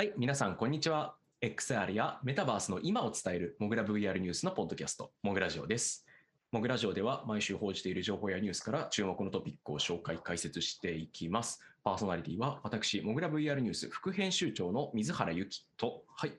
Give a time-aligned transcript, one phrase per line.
[0.00, 1.16] はい、皆さん、こんにちは。
[1.42, 6.06] XR やメタバースの今を伝えるモグラ VR ニュースのポッドキャスト、モグラジオです。
[6.52, 11.60] モグラジオでは毎週報じている情報やニュースから注目のトピックを紹介、解説していきます。
[11.82, 16.32] パーソナリティは私、モグラ VR ニュース副編集長の水原由紀と、はい。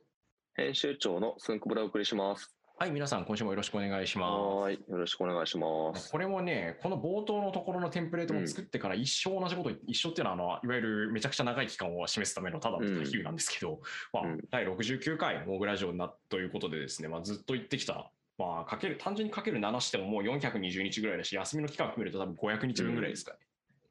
[0.53, 2.55] 編集長のスンクブラをお送りします。
[2.81, 4.31] はい、皆さん、今週もよろしくお願いします。
[4.31, 4.79] はーい。
[4.89, 6.09] よろしくお願いします。
[6.09, 13.81] これもね、この冒頭のところのテンプレートも作ってから一生同じこと、一生っていうのはあの、いわゆるめちゃくちゃ長い期間を示すためのただの比喩なんですけど、
[14.13, 23.39] まあうん、第69回モグラジオになということでですね、まあ、ずっと言ってきた、まあ、かける、単純にかける7してももう420日ぐらいだし、休みの期間含めると多分500日分ぐらいですかね。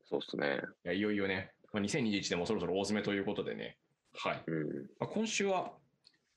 [0.09, 0.63] そうですね。
[0.87, 3.77] いや、いよいよね、まあ、2021年もそろそろ大詰めということでね、
[4.15, 4.43] はい。
[4.47, 4.67] うん。
[4.99, 5.73] まあ、今週は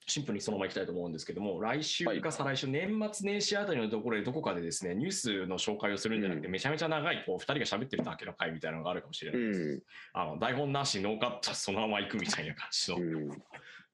[0.08, 9.84] シンプルにそのままいきたいと思うんですけども、来週か再来週、年末年始あたりのところでどこかでですね、ニュースの紹介をするんじゃなくて、めちゃめちゃ長い、こう、二人が喋ってるだけの回みたいなのがあるかもしれないです。
[10.14, 12.98] あの、台本なし、ノーカット、そのまま行くみたいな感じの。
[12.98, 13.30] うん。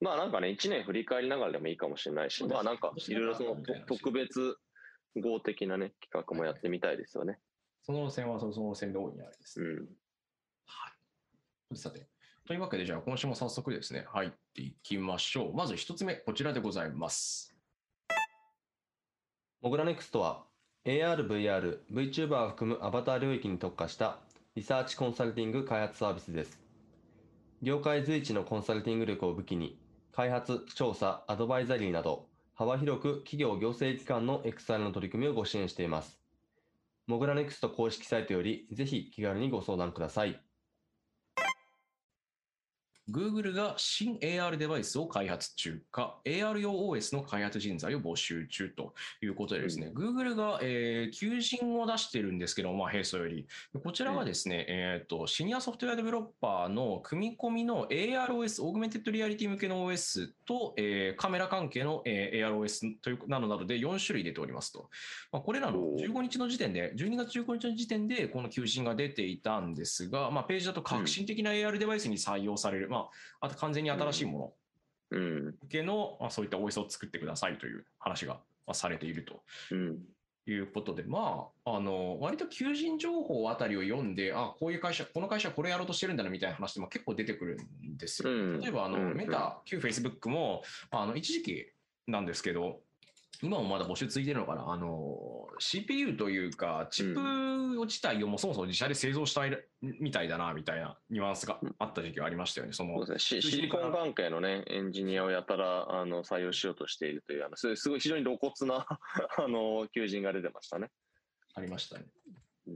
[0.00, 4.56] まあなんかね、1年振り返りながらでもいいかもしれないし、まあなんかいろいろその特別
[5.16, 7.38] 号的なね、企画もやってみたいですよね。
[7.82, 9.66] その路線はその線で大いにあれですね。
[9.66, 9.76] うん。
[10.66, 10.92] は
[11.72, 11.76] い。
[11.76, 12.06] さて、
[12.48, 15.54] というわけで、じゃあ今週も早速ですね、入っていきましょう。
[15.54, 17.54] まず一つ目、こちらでございます。
[19.60, 20.46] モグラネクストは
[20.86, 24.20] AR、VR、VTuber を含むアバター領域に特化した
[24.54, 26.58] リサーチコンサルティング開発サービスです。
[27.60, 29.78] 業界随一のコンサルティング力を武器に、
[30.12, 36.18] 開発、調査、アドバイザリーなど、幅広く企業行政機関の XR の取り組みをご支援しています。
[37.06, 40.40] モグラネクスト公式サイトより、ぜひ気軽にご相談ください。
[43.10, 53.46] Google が新 AR デバイスを開発中か、AR 用 OS の開発人材を募集中ということでですね、Google が、えー求人を出してるんですけど、まあ、並走より、
[53.82, 64.88] こちらはですね、えっ、と、 senior software developer の組み込みの AROS、オーグメンテッドリアリティ向けの OS と、えーカメラ関係の、えー AROS というなどなどで4種類出ておりますと。
[65.32, 66.06] まあ、これらのおー。
[66.06, 73.08] 15日の時点で、12月15日の時点でこの求人が出ていたんですが、まあ、ページだと革新的な AR デバイスに採用される、ま
[73.40, 74.52] あ、あと完全に新しいもの
[75.10, 75.44] うん。
[75.62, 78.34] 向けの、まあ、そういった OS を作ってくださいという話が
[78.66, 79.42] まあされていると。
[79.70, 79.98] うん。
[80.50, 88.30] いうことで、まあ、あの、割と求人情報あたりを読んで、あ、こういう会社、この会社これやろうとしてるんだなみたいな話でも結構出てくるんですよ。
[88.30, 91.66] うん例えば、あの、うんメタ、旧 Facebook も、あの、一時期
[92.06, 92.80] なんですけど、
[93.40, 94.72] 今もまだ募集続いてるのかな？
[94.72, 102.72] あの、CPU というか、チップ自体をもうそもそも自社で製造したいみたいだな、みたいなニュアンスがあった時期がありましたよね。
[102.72, 103.18] そのね。
[103.18, 108.98] シシリコン関係のね、エンジニアをやたら、あの、採用しようとしているという、あの、すすごい非常に露骨な、 あ
[109.48, 110.90] の、求人が出てましたね。
[111.54, 112.06] ありましたね。
[112.66, 112.74] うん。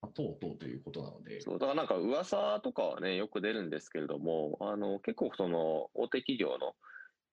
[0.00, 1.40] まあとうとうということなので。
[1.40, 6.76] そう、だからなんか噂とかはね、よく出るんですけれども、あの、結構その、大手企業の、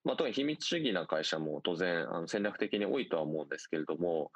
[0.04, 4.30] まあ、特に秘密主義な会社も当然、あの戦略的に多いとは思うんですけれども、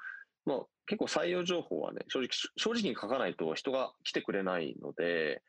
[0.47, 5.43] まあ、結構採用情報はね、正直、正直に書かないと人が来てくれないので、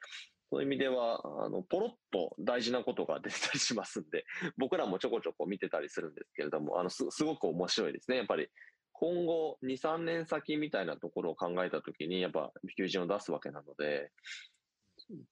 [0.51, 4.25] そういう意味では、あの、ポロッと大事なことが出てたりしますんで、
[4.57, 8.17] 僕らもちょこちょこ見てたりするんですけれども、あの、す、すごく面白いですね。
[8.17, 8.49] やっぱり、
[8.91, 14.11] 今後2、3年先みたいなところを考えたときに、やっぱ求人を出すわけなので、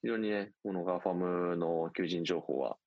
[0.02, 2.78] 非常にね、この GAFAM の求人情報は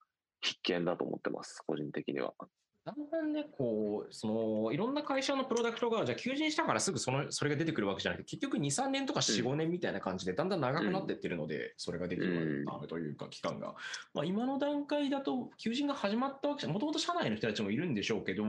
[0.41, 2.35] 必見だと思ってます、個人的には。
[2.83, 13.75] だんだんね、こう、その、いろんな会社のプロダクトが、じゃあ求人したからすぐその、それが出てくるわけじゃなくて、結局2、3年とか4、うん5年みたいな感じで、だんだん長くなってってるので、それができるというか、期間が。
[14.15, 18.45] まあ、今の段階だと、求人が始まったわけじゃ、もともと社内の人たちもいるんでしょうけど、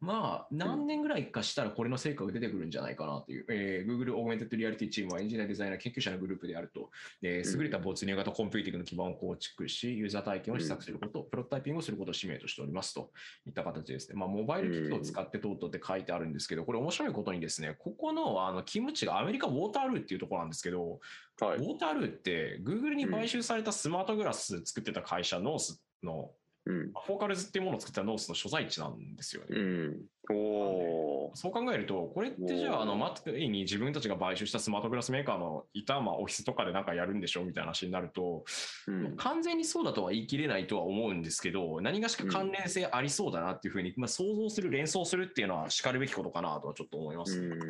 [0.00, 6.90] まあ、何年ぐらいかしたらこれの成果が出てくるんじゃないかなという、えー Google Augmented Reality チームはエンジニア、デザイナー、研究者のグループであると、
[7.20, 13.10] で優れた没入型コンピューティングの基盤を構築し、ユーザー体験を施策すること、プロトタイピングをすることを使命としておりますと。
[13.46, 14.16] いった形ですね。
[14.16, 21.00] まあ、モバイル機器を使って等々って書いてあるんですけど、これ面白いことにですね、ここのあの勤務地がアメリカウォータールーっていうところなんですけど、
[21.40, 21.58] はい。
[21.58, 26.32] ウォータールーって、Google に買収されたスマートグラス作ってた会社、ノースの、
[26.66, 26.92] うん。
[26.92, 29.48] フォーカルズっていうものを作ったノースの所在地なんですよね。
[29.50, 30.06] うん。
[30.30, 31.36] おー。
[31.36, 38.44] そう考えると、これってじゃあ、あの、まさに自分たちが買収したスマートグラスメーカーのいた、まあ、オフィスとかでなんかやるんでしょうみたいな話になると、
[38.86, 39.16] うん。
[39.16, 47.40] 完全にそうだとは言い切れないとは思うんですけど、何がしか関連性ありそうだなっていうふうに、まあ、想像する、連想するっていうのはしかるべきことかなとはちょっと思います。
[47.40, 47.58] うん。
[47.58, 47.64] ま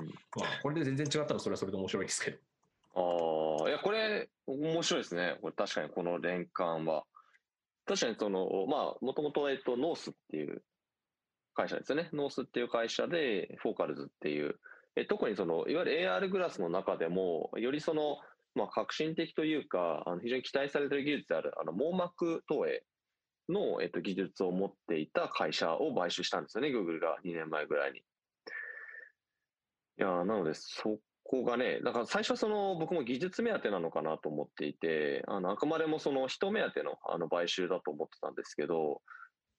[0.44, 2.38] あ、これで全然違ったらそれはそれで面白いですけど。
[2.94, 5.36] ああ、いや、これ、面白いですね。
[5.40, 7.04] これ確かにこの連関は。
[7.90, 10.62] 確かにその、まあ、もともと、えっと、ノースっていう
[11.56, 12.08] 会社ですよね。
[12.12, 14.60] ノースっていう会社で、フォーカルズっていう、
[14.94, 18.18] え特にその、いわゆる AR グラスの中でも、よりその、
[18.54, 22.84] まあ、革新的というか、あの非常に期待されている技術である、あの、網膜投影
[23.48, 27.98] の、えっと、技術を持っていた会社を買収したんですよね、Google が2年前ぐらいに。
[27.98, 28.02] い
[29.96, 39.00] やなので、そこがね、だから最初その僕も技術目当てなのかなと思っていて、あのあくまでもその人目当てのあの買収だと思ってたんですけど、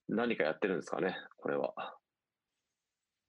[0.10, 1.74] 何かやってるんですかね、これは。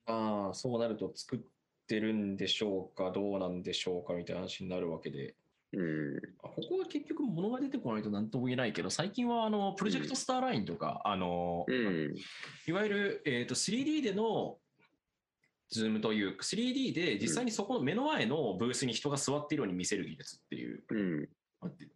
[0.06, 1.40] ああ、そうなると作っ
[1.86, 5.36] てるんでしょうか、どうなんでしょうかみたいな話になるわけで。
[5.74, 6.20] うん。
[6.38, 12.16] ここは結局物が出てこないと何とも言えないけど、最近はあのプロジェクトスターラインとか、あの、うん。
[12.66, 14.58] いわゆる、えー、と 3D での
[15.72, 21.28] ズームという、3D で実際にそこの目の前のブースに人が座っているように見せる技術っていううん。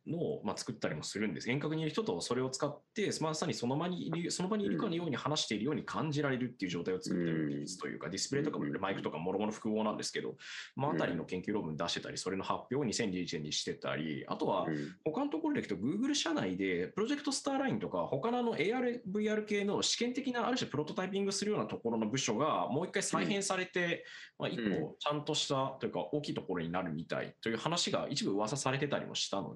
[0.06, 1.50] のを、まあ、作ったりもするんです。
[1.50, 10.36] 遠隔にいる人とそれを使って、まさにその場にいるその場にいるかのように話しているように感じられるっていう状態を作ってる技術というか、ディスプレイとかもマイクとかもろもろ複合なんですけど、
[10.76, 14.66] まあ、あたりの研究論文出してたり、それの発表を2021年にしてたり、あとは、
[15.04, 24.04] 他のところでいくと、Google 社内で、プロジェクトスターラインとか、他のあの AR、VR 系の試験的な、ある種プロトタイピングするようなところの部署が、もう一回再編されて、
[24.38, 29.55] まあ、一個ちゃんとしたというか、大きいところになるみたいという話が一部噂されてたりもしたの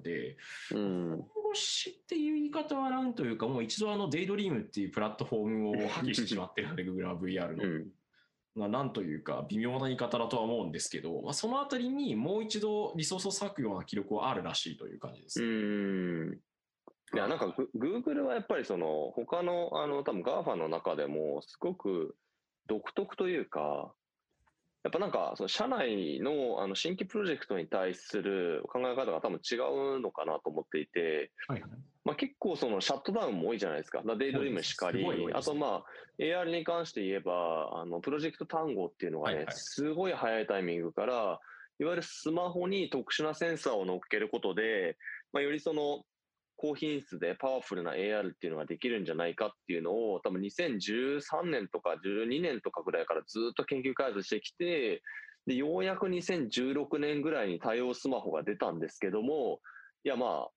[0.71, 1.17] うん。
[1.17, 7.63] 今年っていう言い方はなんというか、もう一度あのデイドリームっていうプラットフォームを破棄してしまってるので、Google は VR の。
[7.63, 7.87] うん。
[8.53, 15.41] まあ、なんというか微妙な言い方だとは思うんですけど、まあ、そのあたりにもう一度リソースを割くような記録はあるらしいという感じです。
[15.41, 16.39] うん。
[17.13, 22.15] いや、なんかグ、Google はやっぱりその、他の、あの、多分 GAFA の中でも、すごく
[22.67, 23.93] 独特というか、
[24.83, 31.69] やっぱなんか、その社内のあの新規プロジェクトに対する考え方が多分違うのかなと思っていて、はいはい。
[32.03, 34.01] まあ、結構そのシャットダウンも多いじゃないですか。
[34.17, 35.83] デイドリームしかりあとまあ
[36.17, 39.55] AR に関して言えば、あのプロジェクト単語っていうのがね、はいはい。
[39.55, 41.39] すごい早いタイミングから、
[41.79, 44.97] いわゆるスマホに特殊なセンサーを乗っけることで、
[45.33, 46.03] まあ、よりその
[46.61, 55.01] 高品質でパワフルな AR っていうのができるんじゃないかっていうのを、多分2013年とか12年とかぐらいからずっと研究開発してきて、
[55.47, 59.59] で、ようやく2016年ぐらいに対応スマホが出たんですけども、
[60.03, 60.49] いやまあ、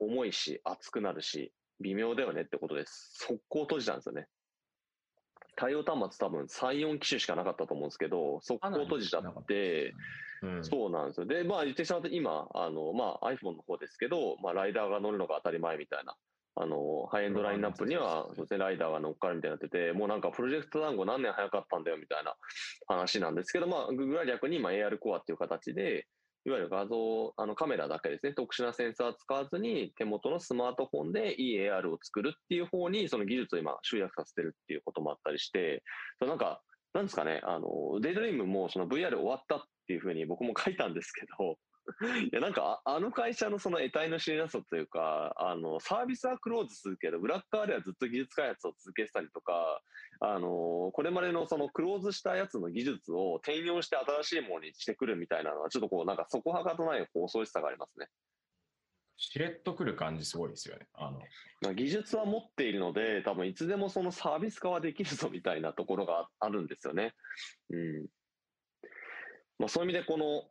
[0.00, 3.12] 重いし、熱くなるし、微妙だよねってことです。
[3.14, 4.26] 速攻閉じたんですよね。
[5.54, 9.94] 対応端末多分3、4機種しかなかったと思うんですけど、速攻閉じちゃって、
[10.46, 11.26] うん、そうなんですよ。
[11.26, 16.14] で、まあ言ってしまうと今、あの、まあ iPhone の方ですけど、まあライダーが乗るのが当たり前みたいな。
[16.58, 22.34] あの、ハイエンドラインナップには、そうですね、ライダーが乗っかるみたいになってて、もうなんかプロジェクト単語何年早かったんだよみたいな
[22.86, 26.06] 話なんですけど、まあ Google は逆に今 AR コアっていう形で、
[26.46, 35.82] いわゆる画像、あのカメラだけですね、特殊なセンサー使わずに手元のスマートフォンでいい AR を作るっていう方にその技術を今集約させてるっていうこともあったりして、
[36.20, 36.62] そうなんか、
[36.96, 41.58] なんですかね、あの、デイドリームもその VR 終わったっていうふうに僕も書いたんですけど、
[42.26, 49.80] いやなんかあの会社のその得体の知れなさというか、あのサービスはクローズするけど、裏側ではずっと技術開発を続けてたりとか、
[50.20, 58.08] あのこれまでのそのクローズしたやつの技術を転用して新しいものにしてくるみたいなのは、ちょっとこうなんかそこはかとない恐ろしさがありますね。
[59.18, 60.86] しれっとくる感じすごいですよね。
[60.94, 61.10] あ
[61.62, 67.14] の技術は持っているので、多分いつでもそのサービス化はできるぞみたいなところがあ るんですよね。
[67.70, 68.06] うん。
[69.58, 70.44] まあそういう意味でこの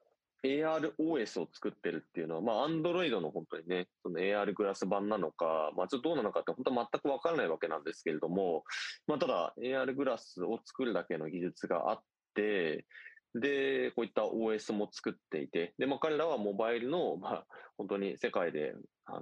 [0.43, 8.63] AROS を作ってるっていうのは、まあ Android の本当にね、その AR グラス版なのか、まあちょっとどうなのかって本当は全くわからないわけなんですけれども、
[9.05, 12.01] まあただ AR グラスを作るだけの技術があっ
[12.33, 12.85] て、
[13.35, 17.45] で、こういった OS も作っていて、で、まあ彼らはモバイルの、まあ
[17.77, 18.73] 本当に世界で、
[19.05, 19.21] あの、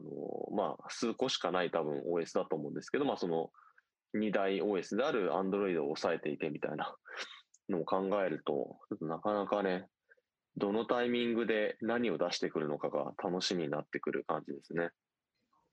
[0.56, 3.50] まあ数個しかない多分 OS だと思うんですけど、まあその
[4.16, 6.96] 2大 OS である Android を抑えていてみたいな
[7.70, 9.88] のを考えると、ちょっとなかなかね、
[10.58, 14.92] どのタイミングで何を出してくるのかが楽しみになってくる感じですね。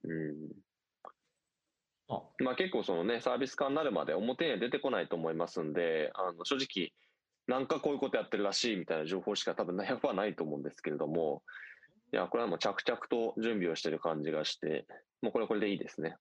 [0.05, 0.35] うん。
[2.09, 6.93] あまあ結構そのね、サービス化になるまで表には出てこないと思いますんで、あの正直、
[7.47, 11.43] なんかこういうことやってるらしいみたいな情報しか多分100%ないと思うんですけれども、
[12.13, 14.87] いや、これはもう着々と準備をしてる感じがして、
[15.23, 16.17] もうこれはこれでいいですね。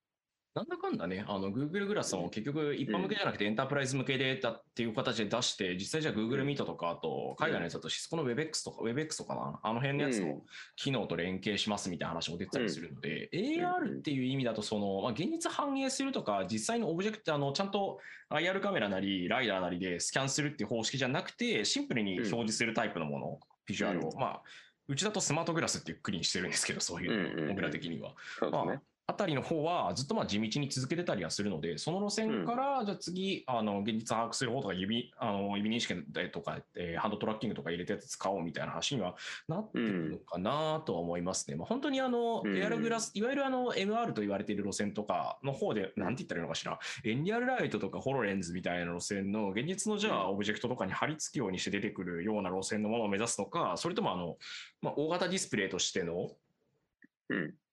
[0.60, 10.42] なんだかんだね、あの Google グラスも結局一般向けじゃなくてエンタープライズ向けでだっていう形で出して、実際じゃあ Google Meet とか、あと海外のやつだとシスコの WebEx とか、WebEx とかな、あの辺のやつの
[10.76, 18.00] 機能と連携しますみたいな話も出てたりするので、AR っていう意味だと、その、まあ、現実反映するとか、実際のオブジェクト、あの、ちゃんと
[18.30, 24.42] IR カメラなり、ライダーなりでスキャンするっていう方式じゃなくて、シンプルに表示するタイプのもの、ビジュアルを、まあ、
[24.90, 28.16] うちだとスマートグラスっていうクリにしてるんですけど、そういうの、僕ら的には。
[28.40, 28.82] そうですね。
[29.10, 35.96] あたりの方はずっとまあ地道に続けてたりはするので、その路線から、じゃあ次、あの、現実把握する方とか、指、あの、指認識
[36.32, 39.16] とか、えーハンドトラッキングとか入れたやつ使おうみたいな話には
[39.48, 41.56] なってくるのかなとは思いますね。
[41.56, 42.58] まあ、本当にあの、うん。
[42.58, 54.38] エアログラス、いわゆるあの、MR と言われている路線とかの方で、なんて言ったらいいのかしら、エンリアルライトとかホロレンズみたいな路線の現実のじゃあ、オブジェクトとかに貼り付くようにして出てくるような路線のものを目指すのか、それともあの、
[54.82, 56.30] まあ、大型ディスプレイとしての、うん。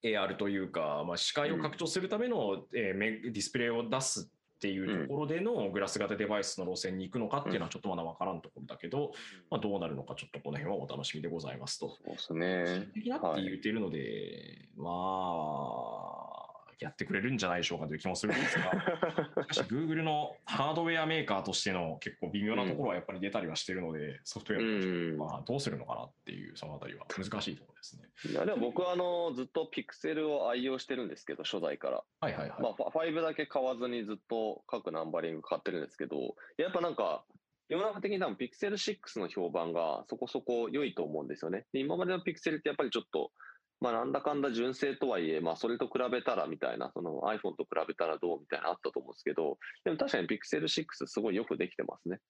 [0.02, 9.12] AR というか、まあ、視界を拡張するための、えーメディスプレイを出すっていうところでのグラス型デバイスの路線に行くのかっていうのはちょっとまだ分からんところだけど、
[9.50, 11.90] まあ、どうなるのかちょっとこの辺はお楽しみでございますと。
[11.90, 12.88] そうですね。
[12.94, 16.35] 的なって言っているので、まあ、
[16.78, 18.70] やってくれるんじゃないでしょうかという気もするんですが、
[19.44, 25.18] しかし Google のハードウェアメーカーとしての結構微妙なところはやっぱり出たりはしてるので、ソフトウうェアとしてん。
[25.18, 28.08] まあ、どうするのかなっていう、そのあたりは難しいところですね。
[28.30, 32.04] いやでも僕はあのずっとピクセルを愛用してるんですけど、初代から。
[32.20, 32.62] はいはいはい。
[32.62, 37.24] まあ、ファ5だけ買わずにずっと各ナンバリング買ってるんですけど、やっぱなんか、
[37.68, 41.66] 世の中的に多分ピクセル6の評判がそこそこ良いと思うんですよね。
[41.72, 43.32] で今までのピクセルってやっぱりちょっと、
[43.80, 52.20] まあなんだかんだ純正とはいえ、まあそれと比べたらみたいな、その iPhone と比べたらどうみたいなのあったと思うんですけど、でも確かにピクセル6すごいよくできてますね。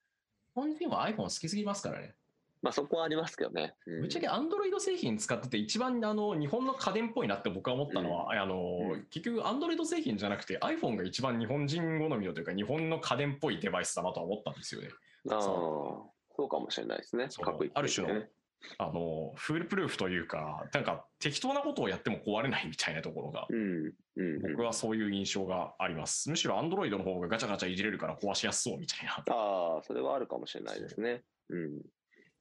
[0.54, 2.14] 日本人は iPhone 好きすぎますからね。
[2.62, 3.74] まあそこはありますけどね。
[3.86, 14.88] うんぶっちゃけ Android 製品使ってて一番あの日本の家電っぽいなって僕は思ったのは、あのうん結局 Android 製品じゃなくて iPhone が一番日本人好みのというか日本の家電っぽいデバイスだなとは思ったんですよね。
[15.30, 17.28] ああ、そそうかもしれないですね。
[17.74, 18.28] ある種のね。
[18.78, 23.92] あのフールプルーフというかなんか適当なことをやっても壊れないみたいなところがうん。
[24.16, 24.42] うん。
[24.42, 26.30] 僕はそういう印象があります。
[26.30, 29.24] むしろ Android の方がガチャガチャいじれるから壊しやすそうみたいな。
[29.34, 31.22] ああ、それはあるかもしれないですね。
[31.50, 31.82] うん。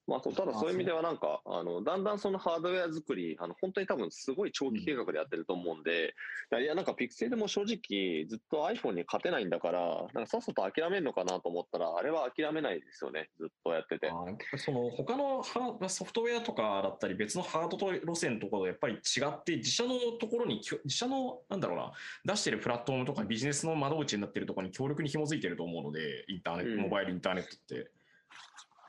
[0.07, 6.13] まあ、そうただそういう意味ではなんか、あの、だんだんそのハードウェア作り、あの、本当に多分すごい長期計画でやってると思うんで、
[6.51, 13.29] いやいや、なんかピクセルも正直ずっと iPhone に勝てないんだから、なんかさっさと諦めるのかなと思ったら、あれは諦めないですよね。
[13.37, 14.11] ずっとやってて。
[14.57, 21.91] その他のハーソフトウェアとかだったり別のハードと路線とかとやっぱり違って自社のところに自社のなんだろうな
[22.25, 27.89] 出してるプラットフォームとかビジネスの窓口になってるところに強力に紐づいてると思うのでインターネット、うんモバイルインターネットって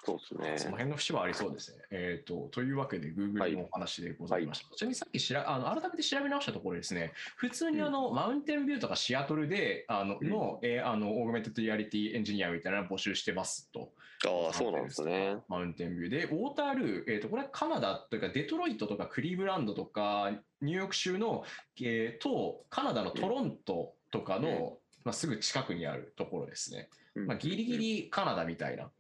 [0.07, 0.59] そうですね。
[0.59, 1.79] その辺の節はありそうですね。
[1.91, 4.77] えー、とというわけで Google のお話でございました。
[4.77, 13.91] ちなみにさっきしらあの改めて調べ直したところですね普通にあの、マウンテンビューとかシアトルであのうんの、えーあの augmented reality engineer みたいなのを募集してますと。
[14.25, 15.37] ああ、そうなんですね。
[15.49, 20.31] マウンテンビューで、ウォータールー、えー、とこれはカナダというか、デトロイトとかクリーブランドとか、
[20.63, 21.45] ニューヨーク州の、
[21.81, 26.89] えーと、カナダのトロントとかの、まあ、すぐ近くにあるところですね。
[27.15, 28.91] うんまあ、ギリギリカナダみたいな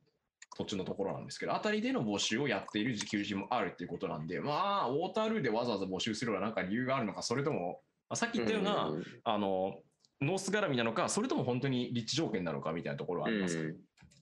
[0.56, 9.76] 土地のところなんですけど、あたりでの募集をやっている求人もあるっていうことなんで、まあ、ウォータールーでわざわざ募集するのはなんか理由があるのか、それとも、まあさっき言ったような、うんあの、
[10.20, 13.66] ノース絡みなのか、それとも本当に立地条件なのかみたいなところはありますうん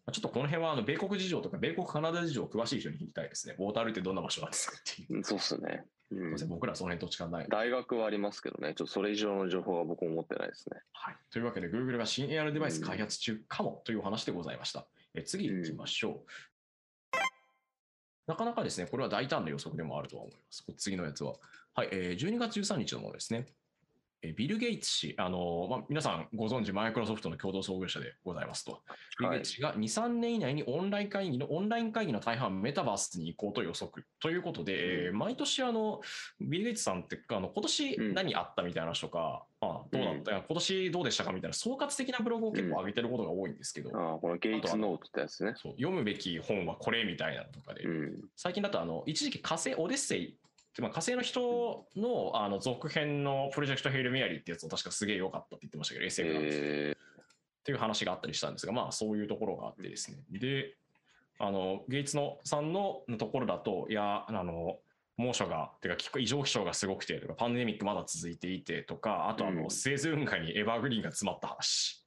[0.07, 3.55] まあちょっとこの辺はあの米国事情とか米国カナダ事情詳しい人に聞きたいですね。
[3.59, 5.17] ウォータールーってどんな場所なんですかっていう。
[5.17, 5.85] うんそうっすね。
[6.17, 7.47] うん僕らはその辺と近ない。
[7.49, 10.81] 大学はありますけどね、ちょっとそれ以上の情報は僕も持ってないですね。
[10.93, 11.17] はい。
[11.31, 14.87] というわけで Google が新 AR デバイス開発中かもというお話でございました。
[15.15, 16.31] え次行きましょう。
[18.27, 20.65] なかなかですね、これは大胆な予測でもあるとは思います。
[20.77, 21.35] 次のやつは。
[21.75, 23.47] はい、えー12月13日のものですね。
[24.25, 28.81] えービル・ゲイツ氏、あのーまあ、皆さんご存知、マイクロソフトの共同創業者でございますと。
[29.21, 34.07] ビル・ゲイツ氏が2、3年以内にオンライン会議の、オンライン会議の大半はメタバースに行こうと予測。
[34.21, 36.01] ということで、えー毎年あの、
[36.41, 45.55] ビル・ゲイツさんって、あの今年何あったみたいな話とか、あどうだった、今年どうでしたかみたいな総括的なブログを結構上げてることが多いんですけど、ああ、このゲイツノートってやつね。
[45.57, 48.21] そう読むべき本はこれみたいなのとかで、うん。
[48.37, 50.37] 最近だとあの一時期火星オデッセイ
[50.75, 60.19] ってまあ火星の人のあの続編のプロジェクトヘイルメアリーってやつを確かすげえ良かったって言ってましたけど SF なんですけど、えっていう話があったりしたんですがまあそういうところがあってですね。
[60.31, 60.75] で
[61.39, 64.79] あのゲイツのさんのところだといやあの
[65.17, 69.71] 猛暑がてか異常気象がすごくてとかパンデミックまだ続いていてとかあとあの、うん。
[69.71, 72.05] スエズ運河にエバーグリーンが詰まった話。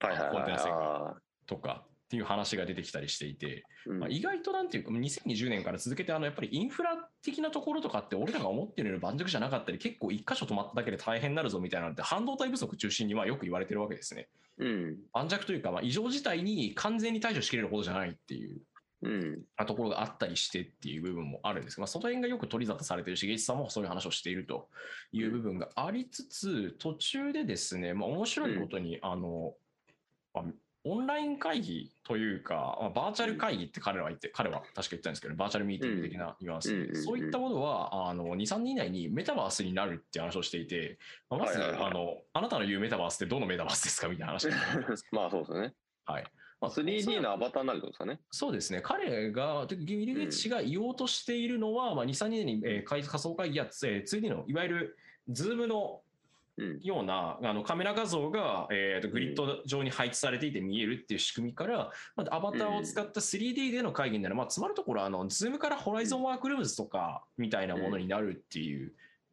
[0.00, 1.16] ー、はいはいコンテナ線はいが
[1.46, 3.98] とかっていう話が出てきたりしていて、うん。
[4.00, 14.28] まあ、意外となんていうか2020年から続けてあのやっぱりインフラ的なところとかって俺らが思ってるより盤石じゃなかったり結構一箇所止まっただけで大変になるぞみたいなのって半導体不足中心にまあよく言われてるわけですね。
[14.58, 14.96] うん。
[15.12, 18.60] 盤石というかまあ異常事態に完全に対処しきれるほどじゃないっていう
[19.02, 19.42] うん。
[19.66, 24.68] ところがあったりしてっていう部分もあるんですが、まあ、その辺がよく取り沙汰されてるし、ゲイツさんもそういう話をしていると
[25.12, 29.54] いう部分がありつつ、途中でですね、まあ、面白いことに、あの、
[30.32, 30.44] まあ
[30.84, 40.98] オンライン会議というか、まあ、バーチャル会議って彼らは言って、彼は確か言ったんですけど、バーチャルミーティング的なニュアンスで、そういったものは、あの、2、3年以内にメタバースになるって話をしていて、
[41.30, 44.48] まあ、まず、あの、あなたの言うメタバースってどのメタバースですかみたいな話
[45.12, 45.74] まあそうですね。
[46.04, 46.24] はい。
[46.60, 48.20] まあ、3D のアバターになるってことですかね。
[48.30, 48.80] そうですね。
[48.82, 54.98] 彼が、ビルゲイツが言おうとしているのは、まあ、2、3年に、えー、仮想会議や、えー、2D の、いわゆる、
[55.28, 56.02] ズームの
[56.82, 68.92] ような、あのカメラ画像が、えー、とグリッド上に配置されていて見えるっていう仕組みから、まあ、アバターを使った 3D での会議になる、まあ、つまるところあの Zoom からホライゾンワークルームズとかみたいなものになるっていう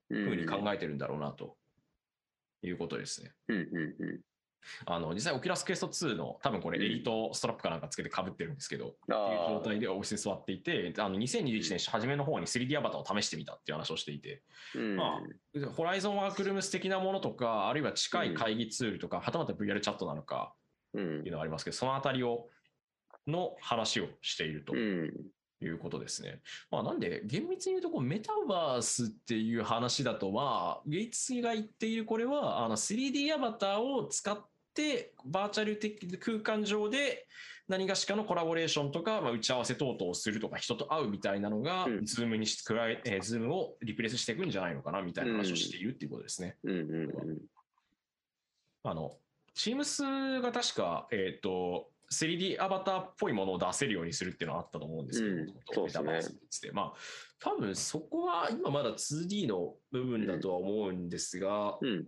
[0.09, 1.55] ふうに考えてるんだろうなと
[2.63, 3.31] いうことですね。
[3.49, 4.19] うんうんうん
[4.85, 14.41] あの実際オキュラスクエスト2の多分これエリートストラップかなんかつけてかぶってるんですけど、っていう状態でオフィスに座っていてあの2021年初めの方に 3D アバターを試してみたっていう話をしていて、
[14.75, 15.19] ま
[15.65, 20.53] あ、ホライゾンワークルームス的なものとかあるいは近い会議ツールとか、はたまた VR チャットなのか
[20.97, 22.47] っていうのがありますけど、そのあたりを
[23.27, 24.73] の話をしていると。
[25.61, 26.39] いうことですね。
[26.71, 34.37] まあ、なんで、厳密に言うと、こう、メタバースっていう話だと、まあ、ゲイツが言っているこれは、あの、3D アバターを使っ、
[35.25, 37.27] バーチャル的空間上で
[37.69, 46.57] 何がしかのコラボレーションとか、まあ、打ち合わせ等々をするとか、人と会うみたいなのが、うん、ズームに加え、えー、ズームをリプレイスしていくんじゃないのかな、みたいな話をしているっていうことですね。
[48.83, 49.17] あの、
[49.53, 50.03] チームス
[50.41, 56.71] が確か、えっ、ー、と、3D アバターっぽいものを出せるようにするっていうのはあったと思うんですけど、うん、そうですね。
[56.73, 56.93] まあ、
[57.39, 62.07] 多分そこは今まだ 2D の部分だとは思うんですが、うん、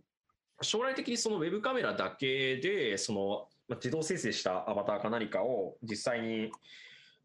[0.61, 6.51] 将来的にそのウェブカメラだけで、その自動生成したアバターか何かを実際に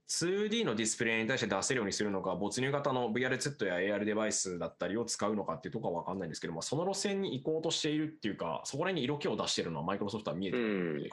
[0.09, 11.11] 2D のディスプレイに対して出せるようにするのか、没入型の VRZ や AR デバイスだったりを使うのかっていうところは分かんないんですけど、まあ、その路線に行こうとしているっていうか、そこら辺に色気を出しているのはマイクロソフトは見えてるので、っ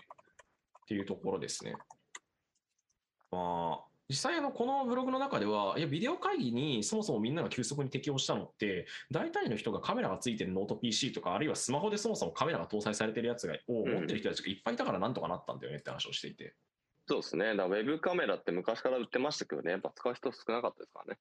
[0.87, 1.73] ていうところですね。
[3.31, 16.53] まあ、実際あのこのブログの中ではいやビデオ会議にそもそもみんなが急速に適応したのって大体の人がカメラがついてるノート PC とかあるいはスマホでそもそもカメラが搭載されてるやつがを持ってる人たちがいっぱいいたからなんとかなったんだよねって話をしていて。
[17.07, 17.55] そうですね。
[17.55, 19.71] だウェブカメラって昔から売ってましたけどね。
[19.71, 21.19] やっぱ使う人少なかったですからね。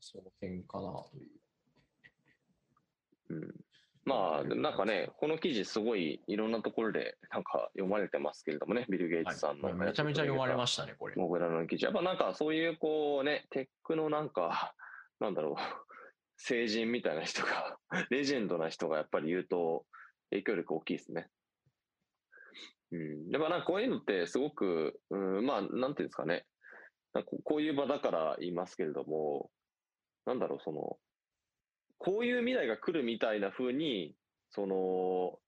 [0.00, 1.24] その辺かなとい
[3.30, 3.34] う。
[3.34, 3.69] うん
[4.04, 11.14] まあ、なんかね、この記事すごいいろんなところでなんか読まれてますけれどもね、ビル・ゲイツさんの、はい、めちゃめちゃ読まれましたね、これ。
[11.16, 11.84] モグラの記事。
[11.84, 14.74] やっぱなんかそういうこうね、テックのなんか、
[15.20, 15.54] なんだろう、
[16.38, 17.78] 成人みたいな人が、
[18.10, 19.84] レジェンドな人がやっぱり言うと
[20.30, 21.28] 影響力大きいですね。
[22.92, 23.28] うん。
[23.28, 26.46] やっぱなんかこういうのってすごく、うん、まあ、なんていうんですかね。
[27.12, 29.50] かこういう場だから言いますけれども、
[30.26, 30.98] なんだろう、その、
[32.00, 34.14] こういう未来が来るみたいな風に、
[34.50, 35.38] その、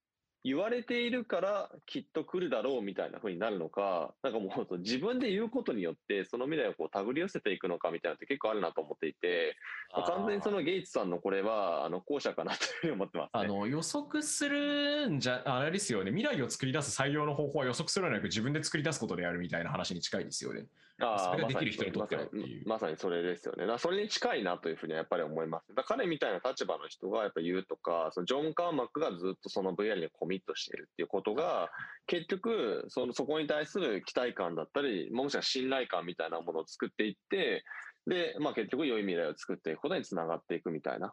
[0.44, 9.56] 言われているからきっと来るだろうみたいな風になるのか、なんかもう自分で言うことによってその未来をこう手繰り寄せていくのかみたいなって結構あるなと思っていて、
[9.96, 20.66] まあ、完全にそのゲイツさんのこれはあの後者かなというふうに思ってます、ね、あの予測するんじゃ、あれですよね、未来を作り出す採用の方法は予測するのではなく自分で作り出すことであるみたいな話に近いですよね。
[21.02, 22.68] あそれができる人にとってはっていう。
[22.68, 23.66] まさにそれですよね。
[23.66, 25.74] だそれに近いなというふうにはやっぱり思います。
[25.74, 31.70] だ彼みたいな立場の人がやっぱ言うとか、そのジョン・カーマックがずっとその VR にコミットしているっていうことが、
[32.06, 37.64] 結局その、そこに対する期待感だったり、もしくは信頼感みたいなものを作っていって、
[38.06, 41.12] で、まあ結局良い未来を作っていくことにつながっていくみたいな。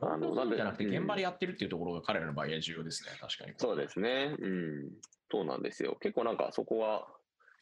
[0.00, 0.56] あの、なんで。
[0.56, 3.10] じゃなくて現場でやってるっていうところが彼らの場合は重要ですね。
[3.20, 3.54] 確かに。
[3.56, 4.34] そうですね。
[4.38, 4.90] うん。
[5.30, 5.96] そうなんですよ。
[6.00, 7.06] 結構なんかそこは、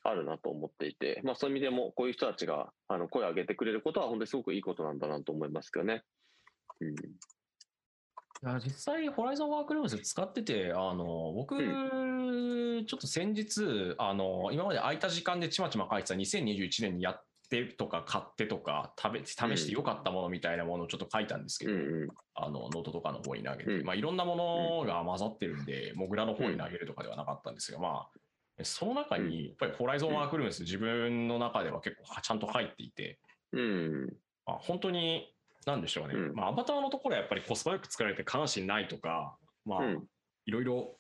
[0.05, 6.03] あるなと思っていて、まあ、そういう意味でもこういう人たちがあの声を上げてくれることは本当にすごくいいことなんだなと思いますけどね。
[6.81, 6.95] うん、い
[8.43, 28.19] や実際、ホライゾンワークルームズ使ってて、あの僕、うん、ちょっと先日あの、今まで空いた時間でちまちま書いてた2021年にやってとか買ってとか食べ試してよかったものみたいなものをちょっと書いたんですけど、うん、あのノートとかの方に投げて、まあ、いろんなものが混ざってるんで、モグラの方に投げるとかではなかったんですが、まあ、
[28.63, 33.19] その中に、やっぱりホライゾンワークルームス、自分の中では結構ちゃんと入っていて、
[33.53, 35.35] うん、まあ、本当に、
[35.67, 39.81] なんでしょうね、うん、まあ、アバターのところはやっぱりコスパよく作られて関心ないとか、まあ、
[40.47, 40.97] いろいろ、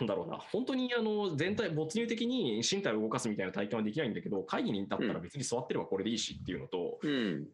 [0.00, 7.46] なんだろうな、本当にあの全体、没入的に身体を動かすみたいな体験はできないんだけど、会議に至ったら別に座ってればこれでいいしっていうのと、うん、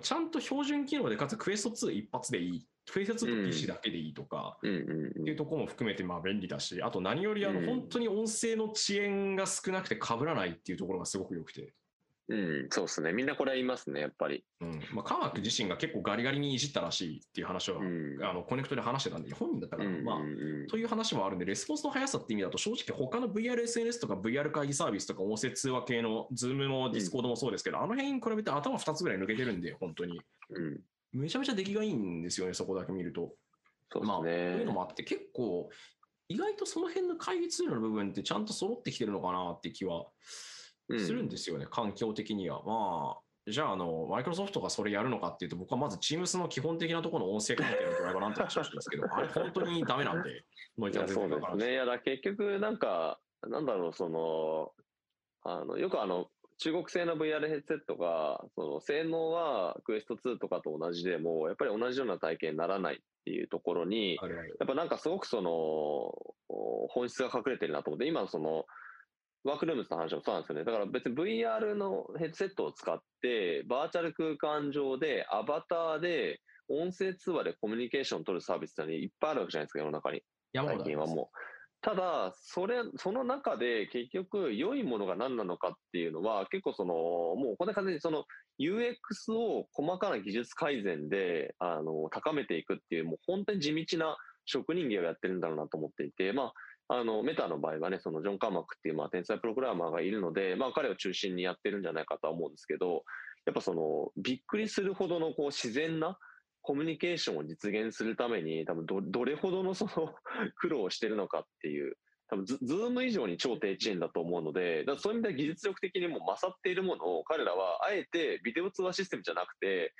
[0.00, 11.74] ちゃんと標準機能で、かつクエスト2一発でいいフェイス2と PC だけでいいとか、っていうところも含めてまあ便利だし、あと何よりあの本当に音声の遅延が少なくて被らないっていうところがすごく良くて。
[12.30, 13.12] うん、そうですね。
[13.14, 14.44] みんなこれは言いますね、やっぱり。
[14.60, 30.20] うんまあ、科学自身が結構ガリガリにいじったらしいっていう話は、うんあのコネクトで話してたんで、本人だったから、うんまあ、うんという話もあるんで、レスポンスの速さって意味だと、正直、他の VRSNS とか VR 会議サービスとか音声通話系の Zoom も Discord もそうですけど、あの辺に比べて頭2つぐらい抜けてるんで、本当に。
[30.50, 30.80] うん、
[31.12, 33.34] めちゃめちゃ出来がいいんですよね、そこだけ見ると。
[33.90, 34.72] そうまあ、こうですいうのね。
[34.72, 35.70] もあって、結構、
[36.28, 40.06] 意外とその辺の会議ツールの部分ってちゃんと揃ってきてるのかなって気は
[40.88, 42.62] うんするんですよね、環境的には。
[42.64, 50.44] まあ、じゃあ、あの、マイクロソフトがそれやるのかっていうと、僕はまず Teams の基本的なところの音声関係のドライバーなんて話をしてるんですけど、 あれ本当にダメなんで、
[50.76, 51.72] ノイキャンいやそうですね。
[51.72, 54.72] いや、だから結局、なんか、なんだろう、その、
[55.42, 64.22] あの、よくあの、中国製の VR ヘッドセットが、その性能はクエスト2とかと同じでも、やっぱり同じような体験にならないっていうところに、や
[64.64, 65.50] っぱなんかすごくその、
[66.48, 68.66] お本質が隠れてるなと思って、今のその、
[69.44, 70.64] ワークルームズの話もそうなんですよね。
[70.64, 80.22] だから別に VR のヘッドセットを使って、バーチャル空間上でアバターで音声通話でコミュニケーションを取るサービスっていっぱいあるわけじゃないですか、世の中に。
[80.54, 81.57] 最近はもう。
[81.80, 88.24] ただ、それ、その中で結局良いものが何なのかっていうのは結構その、もうこんな感じにその
[88.60, 96.52] UX を細かな技術改善で、あの、高めていくっていう、もう本当に地道な職人芸をやってるんだろうなと思っていて、ま
[96.88, 103.04] あ、あの、メタの場合はね、そのジョン・カーマックっていう、まあ、天才プログラマーがいるので、まあ、彼を中心にやってるんじゃないかとは思うんですけど、
[103.46, 106.18] やっぱその、びっくりするほどの、こう、自然な
[106.62, 110.14] コミュニケーションを実現するために、多分ど、どれほどのその
[110.56, 111.96] 苦労をしてるのかっていう、
[112.28, 119.94] 多分ズ、ズーム以上に超低遅延だと思うので、だそういう意味では技術力的にも勝っているものを、彼らはあえてビデオ通話システムじゃなくて、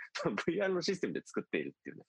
[0.46, 2.04] VR のシステムで作っているっていうね。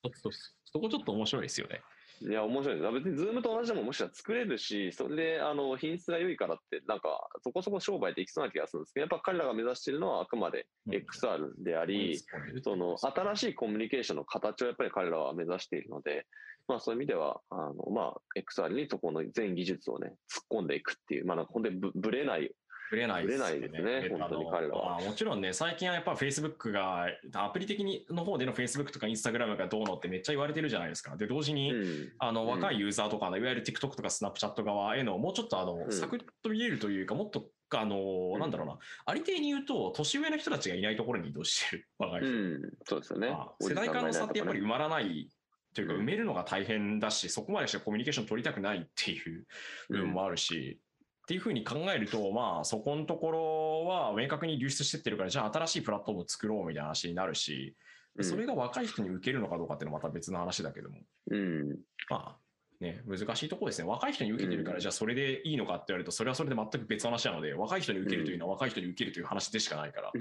[0.65, 1.81] そこちょっと面白いですよね。
[2.21, 2.91] いや、面白いです。
[2.91, 12.19] 別にズームと同じでももしかしたら作れるし、それで、あの、品質が良いからって、なんか、そこそこ商売できそうな気がするんですけど、やっぱ彼らが目指しているのはあくまでうん XR であり、
[12.63, 16.25] その、新しいコミュニケーションの形をやっぱり彼らは目指しているので、
[16.67, 22.51] まあそういう意味では、あの、まあ、XR にそこの全技術をね、突っ込んでいくっていう、まあなんか本当にぶぶれない
[22.89, 31.15] ぶれないぶれないですね本当に彼らはもちろんね、最近はやっぱ Facebook が、アプリ的にの方での Facebook とか Instagram がどうのってめっちゃ言われてるじゃないですか。
[31.15, 32.11] で、同時に、うん。
[32.19, 32.47] あのうん。
[32.49, 35.91] 若いユーザーとかの、いわゆる TikTok とか Snapchat 側への、もうちょっとあの、うん。
[35.91, 38.39] サクッと見えるというか、もっと、あの、うん。
[38.39, 42.31] なんだろうな、ありていに言うと、年上の人たちがいないところに移動してる、若い人。
[42.31, 43.29] うん、そうですよね。
[43.29, 43.63] まあ。
[43.63, 45.29] 世代間の差ってやっぱり埋まらない
[45.73, 46.01] というか、うん。
[46.01, 49.45] 埋めるのが大変だし、そこまでしてコミュニケーション取りたくないっていう
[49.89, 50.79] 部分もあるし、
[51.29, 57.75] っていうふうに考えると、まあ、そこのところは明確に流出してってるから、じゃあ新しいプラットフォームを作ろうみたいな話になるし、
[58.15, 58.25] うん。
[58.25, 60.97] それが若い人に受けるのかどうかっていうのはまた別の話だけども、
[61.29, 61.77] うん、
[62.09, 62.37] まあ、
[62.79, 63.87] ね、難しいところですね。
[63.87, 64.81] 若い人に受けてるから、うん。
[64.81, 70.11] じゃあそれでいいのかって言われると、それはそれで全く別の話なので、若い人に受けるというのは若い人に受けるという話でしかないから、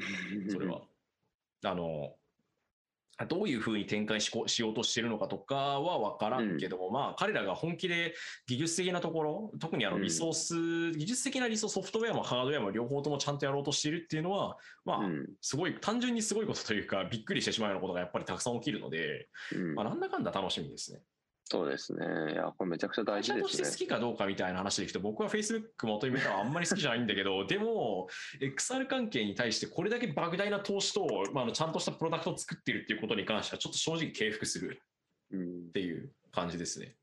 [0.51, 0.83] それは。
[1.65, 2.13] あの、
[3.27, 8.15] どういうふうに展開しこしようとしてるのかとかは分からんけども、まあ彼らが本気で
[8.47, 15.29] 技術的なところ、特にあのリソース、技術的なリソース、ソフトウェアもハードウェアも両方ともちゃんとやろうとしているっていうのは、まあ、うん。
[15.41, 19.75] すごい、単純にすごいことというか、びっくりしてしまうようなことがやっぱりたくさん起きるので、うん。
[19.75, 21.01] まあ、なんだかんだ楽しみですね。
[21.51, 22.05] そうですね。
[22.33, 23.71] いや、これめちゃくちゃ大会社として事ですね。
[23.71, 28.09] 好きかどうかみたいな話でいくと、僕は Facebook 元にメタはあんまり好きじゃないんだけど、 でも、
[28.39, 34.83] XR 関係に対してこれだけ莫大な投資と、まあ、あのちゃんとしたプロダクトを作っているっていうことに関しては、ちょっと正直敬服する
[35.31, 35.73] うんっ。
[35.73, 36.95] ていう感じですね。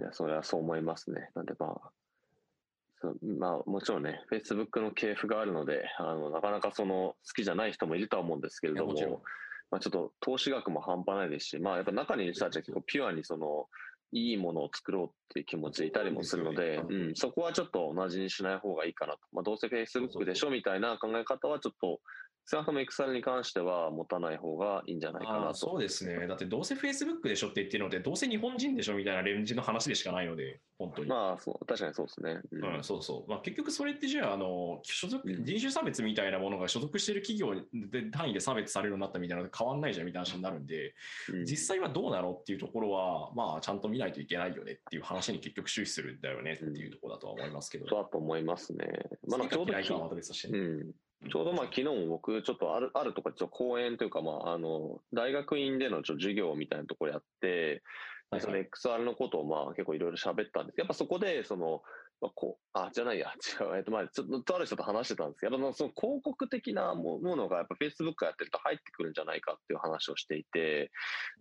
[0.00, 1.30] いや、それはそう思いますね。
[1.36, 1.90] なんでまあ、
[3.00, 9.22] そうまあ、もちろんね、Facebook の系譜があるので、あの、なかなかその、好きじゃない人もいるとは思うんですけれどもも
[9.72, 13.66] まあちょっと投資額も半端ないですし、まあやっぱ中にいる人たちは結構ピュアにその、
[14.14, 19.20] いいものを作ろうっていう気持ちでいたりもするので、うん、そこはちょっと同じにしない方がいいかなと。
[19.32, 22.00] まあどうせ Facebook でしょみたいな考え方はちょっと、
[22.44, 25.54] 少なくとも XR に関しては持たない方がいいんじゃないかなと。
[25.54, 26.26] そうですね。
[26.26, 31.08] だってどうせ Facebook でしょって言ってるので、どうせ日本人でしょみたいなレンジの話でしかないので、本当に。
[31.08, 32.40] まあそう、確かにそうですね。
[32.50, 33.30] うんうん、そうそう。
[33.30, 37.54] まあ、結局それってじゃあ、あの、所属、うん人種差別みたいなものが所属している企業
[37.90, 40.94] で単位で差別されるようになったみたいなので変わんないじゃんみたいな話になるんで、
[41.30, 47.86] うん実際はどうなのっていうところは、まあ、ちゃんと見ないといけないよねっていう話に結局終始するんだよねっていうところだとは思いますけど。
[47.88, 48.86] そうだと思いますね。
[49.28, 49.72] まあ、ちょうど。
[49.72, 50.92] うん、
[51.30, 57.82] ちょうどまあ昨日も僕、ちょっとあるあるところ、ちょっと講演というか、まあ、あの大学院でのちょ授業みたいなところやって、
[58.32, 60.78] でその XR のことをまあ結構いろいろ喋ったんです。
[60.78, 61.82] やっぱそこで、その、
[62.22, 65.40] まあ、こう、あ、じゃないや、違う、えっと、まあ、ちょっと、とある人と話してたんです。
[65.40, 70.92] けど、やっぱその広告的なもものが、やっぱ Facebook やってると入ってくるんじゃないかっていう話をしていて、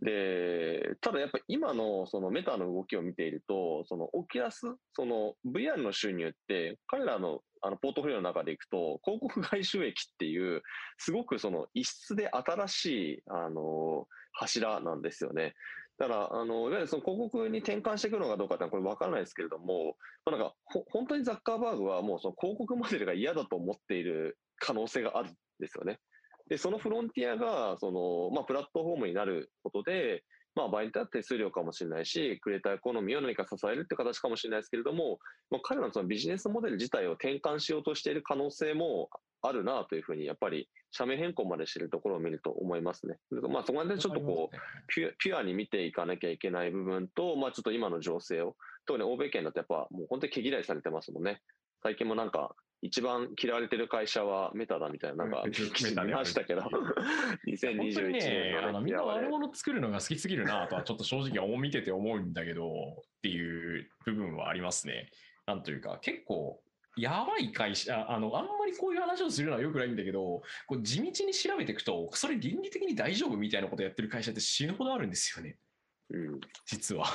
[0.01, 10.61] で、ただやっぱ今のそのメタの動きを見ていると、そのオキュラス、その VR の収入って、彼らのあのポートフォリオの中でいくと、広告外収益っていう、
[10.97, 15.53] すごくその異質で新しい、あの、柱なんですよね。
[15.97, 19.95] だから、あの、いわゆるその広告に転換していくのかどうかってこれ分からないですけれども、
[20.25, 20.55] まあ、なんか、
[20.91, 25.99] 本当にザッカーバーグはもうその広告モデルが嫌だと思っている可能性があるんですよね。
[26.49, 30.23] で、そのフロンティアが、その、まあ、プラットフォームになることで、
[30.55, 39.09] まあ、場合によっては手数料かもしれないし、クリエイターエコノミーを何か支えるって形かもしれないですけれども、まあ、彼らのそのビジネスモデル自体を転換しようとしている可能性も
[39.41, 43.17] あるなというふうに、やっぱり社名変更までしているところを見ると思いますね。
[43.31, 51.41] まあ、そこまでちょっとこう、ピュピュアに見ていかなきゃいけない部分と、まあ、ちょっと今の情勢を、特に欧米圏だとやっぱもう本当に毛嫌いされてますもんね。
[51.81, 55.43] 最近もなんか、一番嫌われてる会社はメタだみたいな、なんか、
[56.03, 56.61] 見ましたけど、
[57.47, 65.11] 2021年、ね、あのみんな悪者作るのが好きすぎるなとは、ちょっと正直見てて思うんだけど、っていう部分はありますね。
[65.45, 66.63] なんというか、結構、
[66.97, 75.57] やばい会社、あの、あんまりこういう話をするのはよくないんだけど、こう地道に調べていくと、それ倫理的に大丈夫みたいなことやってる会社って死ぬほどあるんですよね。
[76.09, 76.39] うん。
[76.65, 77.05] 実は。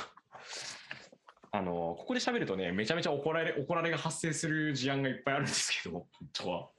[1.57, 6.69] あの、ここで喋るとね、めちゃめちゃ怒られ、怒られが発生する事案がいっぱいあるんですけど、本当は。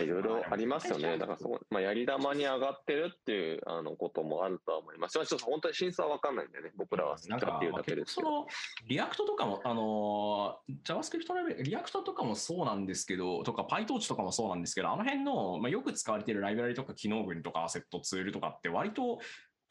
[0.00, 1.18] いろいろありますよね。
[1.18, 5.12] だからそこ、まあ、やり玉に上がってるっていうあのこともあるとは思います。
[5.12, 8.46] ちょっと本当に真相は分かんないんでね、僕らはなんかっていうだけですその、
[8.88, 19.18] リアクトとかも、あの、JavaScript レベル、リアクトとかもそうなんですけど、とか PyTorch とかもそうなんですけど、あの辺の、まあ、よく使われているライブラリとか機能群とかアセットツールとかって割と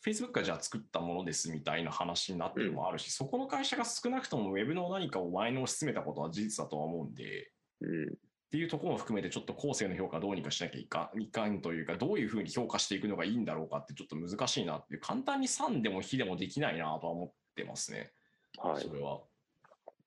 [0.05, 8.17] Facebook がじゃあ作ったものですみたいな話になってるのもあるし、うん、そこの会社が少なくとも Web の何かを前の進めたことは事実だとは思うんで、うん、
[8.55, 18.11] っていうところも含めてちょっと後世の評価どうにかしなきゃいかいかんというか、どういうふうに評価していくのがいいんだろうかってちょっと難しいなっていう、簡単に3でも非でもできないなとは思ってますね。
[18.57, 18.81] はい。
[18.81, 19.19] それは。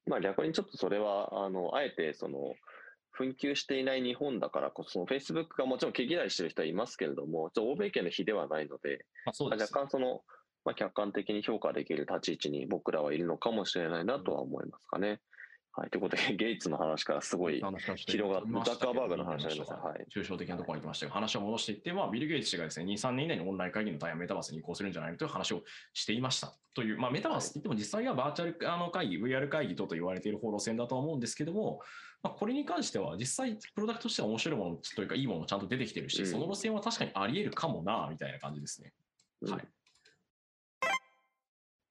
[0.07, 2.55] まあ逆にちょっとそれは、あの、あえてその、
[3.19, 10.23] 紛糾していない日本だからこそ、Facebook がもちろん毛嫌いしてる人はいますけれども、欧米圏の比ではないので、まあ、若干その、
[10.65, 15.21] まあ、客観的に評価できる立ち位置に僕らはいるのかもしれないなとは思いますかね。
[15.79, 17.62] はい、ということで、 ゲイツの話からすごい
[17.97, 19.77] 広がって、ザッカーバーグの話になりました。
[19.77, 25.62] はい、抽象的なところに行きましたが、話を戻していって、まあ、ビル・ゲイツ氏がですね、2、3年以内にオンライン会議の対応メタバースに移行するんじゃないかという話を
[25.93, 26.53] していました。
[26.75, 31.81] という、まあ、メタバースって言っても実際はバーチャルあの会議、VR 会議とと言われている方路線だとは思うんですけども、
[32.25, 38.93] まあ、これに関しては実際、プロダクトとしては面白いものというか、いいものもちゃんと出てきてるし、うん、その路線は確かにあり得るかもな、みたいな感じですね。
[39.43, 39.69] うん、はい。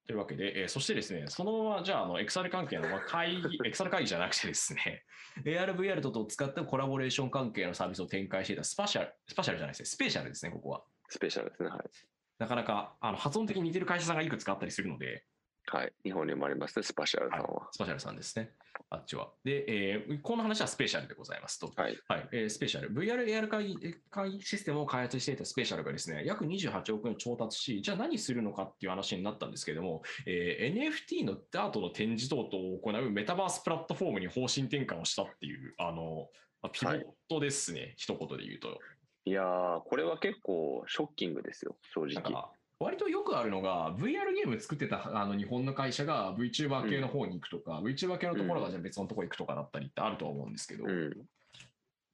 [0.08, 5.04] というわけで、えー、そしてですね、そのまま、じゃあ、あの、XR 関係の、まあ、会議、 XR 会議じゃなくてですね、
[5.44, 10.82] AR、VR 等々を使ったコラボレーション関係のサービスを展開していたスパシャル、スパシャルじゃないですね、スペシャルですね、ここは。
[11.10, 11.80] スペシャルですね、はい。
[12.38, 15.24] なかなか、あの、発音的に似てる会社さんがいくつかあったりするので、
[15.66, 15.92] はい。
[16.02, 17.46] 日本にもありますね、スパシャルさんは。
[17.46, 18.50] はい、スパシャルさんですね。
[18.90, 19.30] あっちは。
[19.44, 21.72] で、えー、この話はスペシャルでございますと。
[21.76, 21.98] はい。
[22.08, 22.92] はい、えー、スペシャル。
[22.92, 36.28] VR、AR 会議会議システムを開発していたスペシャルがですね、約28億円調達し、じゃあ何するのかっていう話になったんですけれども、えー、NFT のダートの展示等々を行うメタバースプラットフォームに方針転換をしたっていう、あの、
[36.72, 38.78] ピボットですね、はい、一言で言うと。
[39.24, 42.32] いやー、これは結構ショッキングですよ、正直。
[42.80, 51.12] 割とよくあるのが、VR ゲーム作ってたあの日本の会社が VTuber 系の方に行くとか、うん、VTuber 系のところがじゃあ別のところ行くとかだったりってあると思うんですけど、うん、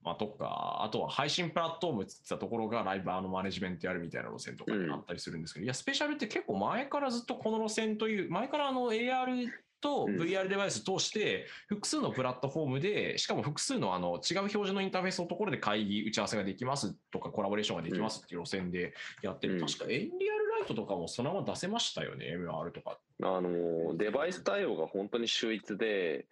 [0.02, 9.48] まあ、とか、あとは配信プラットフォームって言ったところがライバーのマネジメントやるみたいな路線とかにあったりするんですけど、うん、いや、スペシャルって結構前からずっとこの路線という、前からあの AR
[9.84, 19.60] と VR デバイス通して、複数のプラットフォームで、しかも複数のあの違う標準のインターフェースのところで会議、打ち合わせができますとか、コラボレーションができますっていう路線でやってる。
[19.60, 22.98] 確かエンリアルライトとかもそのまま出せましたよね、MR とか。
[23.22, 26.26] あの、デバイス対応が本当に秀逸で、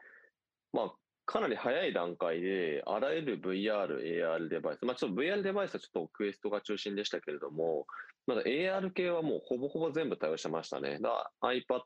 [0.72, 0.92] まあ、
[1.26, 7.86] かなり早い段階で、あらゆる VR、AR デバイス、まあ、ちょっと VR デバイスはちょっとクエストが中心でしたけれども、
[8.26, 10.98] まだ AR 系はもうほぼほぼ全部対応してましたね。
[11.00, 11.82] だ iPad、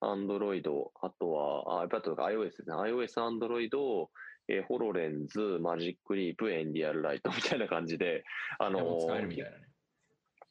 [0.00, 0.62] Android、
[1.02, 2.74] あとは iPad とか iOS ですね。
[2.74, 4.06] iOS、Android、
[4.48, 8.24] えー、ホロレンズ、マジックリープ、エンリアルライトみたいな感じで、
[8.58, 9.71] あのー、使えるみたいなね。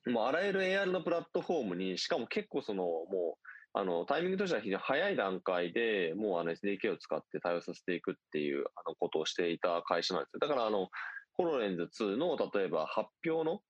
[0.08, 10.40] もうあらゆる AR のプラットフォームに、しかも結構その、もう、あの、タイミングとしては非常に早い段階で、もうあの SDK を使って対応させていくっていうあのことをしていた会社なんですよ。
[10.40, 10.90] だからあの、
[11.34, 13.62] ホロレンズ2の例えば発表の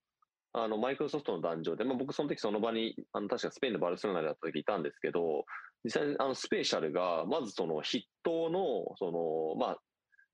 [0.54, 5.46] あの、マイクロソフトの壇上で、まあ、僕その時その場に、あの、確かスペインのバルセロナであった時いたんですけど、
[5.86, 9.78] 実際にあの、スペシャルが、まずその筆頭の、その、まあ、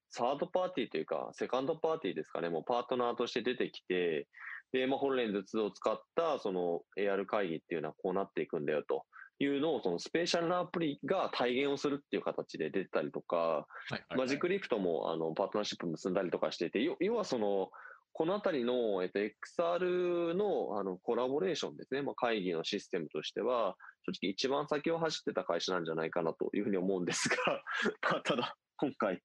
[0.10, 4.28] サードパーティーというか、セカンドパーティーですかね、もうパートナーとして出てきて、
[4.74, 9.04] で、まあ、ホロレンズ2を使った、その AR 会議っていうのはこうなっていくんだよと。
[9.40, 13.68] いうのを、そのスペシャルなアプリが体現をするっていう形で出てたりとか、
[14.16, 17.70] マジックリフトもあのパートナーシップ結んだりとかしていて、要要はその、
[18.14, 23.76] このあたりの、えっと、XR のあのコラボレーションですね、まあ、会議のシステムとしては、
[24.08, 27.38] 正直一番先を走ってた会社なんじゃないかなというふうに思うんですが、
[28.10, 29.22] まあ、ただ、今回、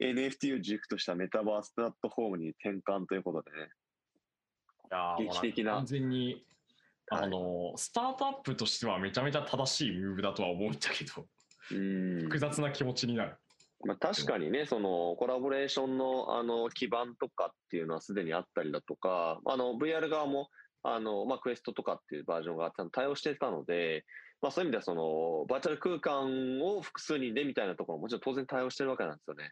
[0.00, 3.70] NFT を軸としたメタバースプラットフォームに転換ということでね、
[5.18, 6.44] 劇的な完全に、
[7.08, 11.26] はいあの、スタートアップとしてはめちゃめちゃ正しいムーブだとは思うんだけど、
[11.70, 13.36] うん複雑な気持ちになる。
[13.84, 20.48] まあ、確かにね、そのコラボレーションのあの基盤とかっていうのはすでにあったりだとか、あの VR 側も
[20.82, 24.04] あの、まあ、クエストとかっていうバージョンがちゃんと対応してたので、
[24.42, 29.50] まあ、そういう意味ではそのバーチャル空間を複数人でみたいなところももちろん当然対応してるわけなんですよね。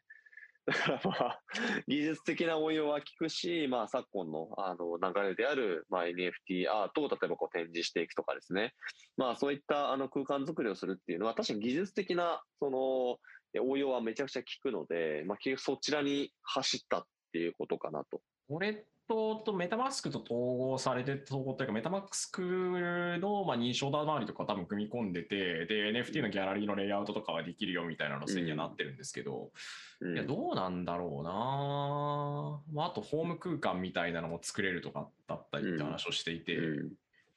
[0.66, 1.40] だからまあ、
[1.86, 8.74] 技術的な応用は効くし、 まあ、昨今のあの流れである、まあ、NFT アートを例えばこう展示していくとかですね、
[9.16, 13.18] まあ、そういったあの空間作りをするっていうのは、確かに技術的なその
[13.62, 18.20] 応用はめちゃくちゃ効くので、まあ、そちらに走ったっていうことかなと。
[18.48, 20.38] これととメタマスクと統
[20.70, 22.42] 合されて、統合というか、メタマスク
[23.20, 29.50] の、まあ、認証周りとか多分組み込んでて、で、NFT のギャラリーのレイアウトとかはできるよみたいな路線にはなってるんですけど、
[30.00, 30.14] うん。
[30.14, 32.82] いや、どうなんだろうな。
[32.82, 36.92] まあ、あと、ホーム空間みたいなのも作れるとかだったりって話をしていて、うん。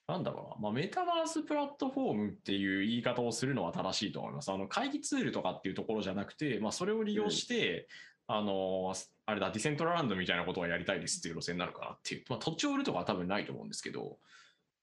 [0.08, 4.52] なんだろうな、まあ、メタバースプラットフォームっていう言い方をするのは正しいと思います。
[4.52, 7.88] あの会議ツールとかっていうところじゃなくて、まあ、それを利用して、
[8.32, 8.94] あの、
[9.26, 14.20] あれだ、ディセントランドみたいなことをやりたいですっていう路線になるかなっていう、まあ、土地を売るとかは多分ないと思うんですけど、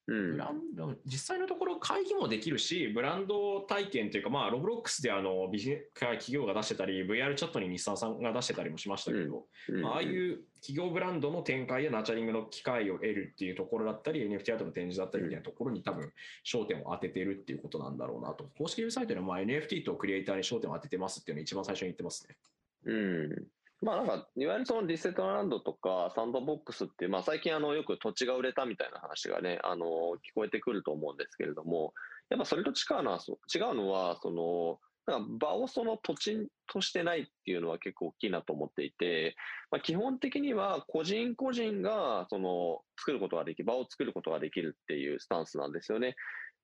[0.08, 0.32] うん。
[0.32, 9.82] ブランド実際のところ会議もできるし、ブランド体験というか、まあ、ロブロックスであのビジネス企業が出してたり、VR チャットに日産さんが出してたりもしましたけど、うん。
[9.82, 16.12] まあああいう企業ブランドの展開やナチャリングの機会を得るっていうところだったり、NFT アートの展示だったりみたいなところに多分
[16.44, 18.50] 焦点を当ててるっていうことなんだろうなと。
[18.58, 22.36] 公式ウェブサイトではまあ NFT とクリエイターに焦点を当ててますっていうのを一番最初に言ってますね。
[22.86, 23.48] うん。
[23.82, 31.92] まあなんか、いわゆるそのディセットランドとかサンドボックスって、まあ最近あのよく土地が売れたみたいな話がね、あの、聞こえてくると思うんですけれども、
[32.30, 33.18] やっぱそれと違うのは、
[33.54, 39.36] 違うのは、その、なんか場をその土地としてないっていうのは結構大きいなと思っていて、
[39.70, 46.16] まあ、基本的には個人個人がその作ることができ、場を作ることができるっていうスタンスなんですよね。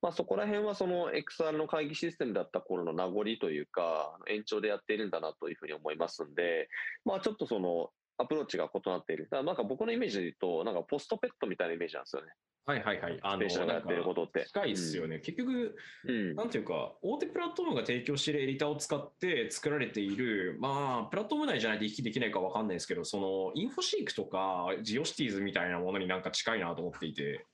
[0.03, 6.69] まあ、そこら辺はその XR の会議システムだった頃の名残というか、延長でやっているんだなというふうに思いますんで、
[7.05, 9.25] まあちょっとそのアプローチが異なっている。
[9.25, 12.33] だからなんか僕のイメージで言うと、なんかポストペットみたいなイメージなんですよね。
[12.65, 13.19] はいはいはい。
[13.23, 14.45] あスペーシャルがやってることって。
[14.47, 15.19] 近いっすよね。
[15.19, 16.35] 結局、うん。
[16.37, 27.45] なんていうか、大手プラットフォームが提供しているエディターを使って作られている、まあ、プラットフォーム内じゃないと行き来できないかわかんないですけど、その、インフォシークとか、ジオシティーズみたいなものになんか近いなと思っていて、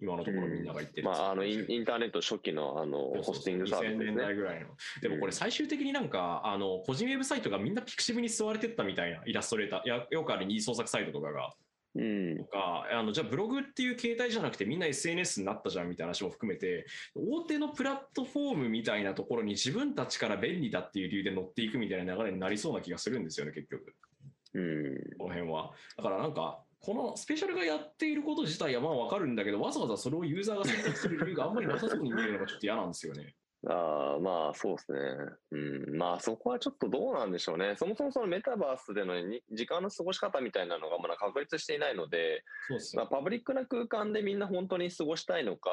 [0.00, 1.06] 今のところみんなが言ってる。
[1.06, 4.04] まあ、あのイン、ターネット初期のあのホスティングサービス2000ね。
[4.06, 4.68] 年代ぐらいの。
[5.00, 11.54] でもこれ最終的になんか、あの、個人ウェブサイトがみんなピクシブに吸われてったみたいなイラストレーター、やよくある二次創作サイトとかが、
[11.94, 12.44] うんと。
[12.44, 23.94] か、あの、じゃあブログっていう形態じゃなくてみんな SNS になったじゃんみたいな話も含めて、大手のプラットフォームみたいなところに自分たちから便利だっていう理由で乗っていくみたいな流れになりそうな気がするんですよね、結局。
[24.54, 25.18] うん。
[25.18, 25.72] この辺は。
[25.96, 33.34] だからなんか、このスペシャルがやっていること自体はまあわかるんだけど、わざわざそれをユーザーが選択する理由があんまりなさそうに見えるのがちょっと嫌なんですよね。
[33.68, 34.98] ああ、まあそうですね。
[35.50, 35.56] う
[35.94, 35.98] ん。
[35.98, 37.74] まあそこはちょっとどうなんでしょうね。
[37.76, 43.08] そもそもそのメタバースでのに時間の過ごし方みたいなのがまだ確立していないので、まあ、そうですよ。
[43.10, 45.70] パブリックな空間でみんな本当に過ごしたいのか、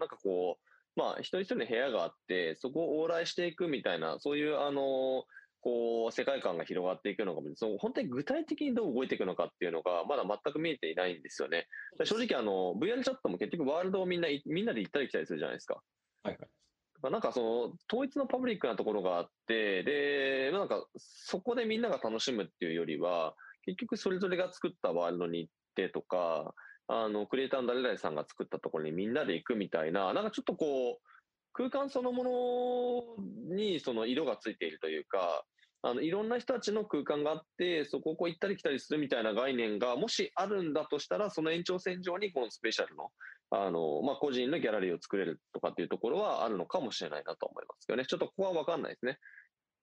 [0.00, 5.26] なんかこう、まあ、一人一人の部屋があって、そこを往来していくみたいな、そういう、あの、
[5.66, 11.66] こう、世界観が広がっていくのかも、その本当に具体的にどう動いていくのかっていうのが、まだ全く見えていないんですよね。
[12.04, 15.82] 正直、あの、VR チャットも結局ワールドをみんな、みんなで行ったり来たりするじゃないですか。
[16.22, 17.10] はいはい。
[17.10, 17.56] なんかその
[17.92, 26.54] 統一のパブリックなところがあって、で、なんかそこでみんなが楽しむっていうよりは、結局それぞれが作ったワールドに行ってとか、
[26.86, 31.06] あの、クリエイターの誰々さんが作ったところにみんなで行くみたいな、なんかちょっとこう、
[31.56, 33.16] 空間そのも
[33.48, 35.44] のにその色がついているというか、
[35.86, 43.10] あの、いろんな人たちの空間があって、そこをこう行ったり来たりするみたいな概念が、もしあるんだとしたら、その延長線上にこのスペシャルの
[43.50, 48.04] あの、まあ、個人のギャラリーを作れるとかっていうところはあるのかもしれないなと思いますけどね。
[48.04, 49.18] ちょっとここは分かんないですね。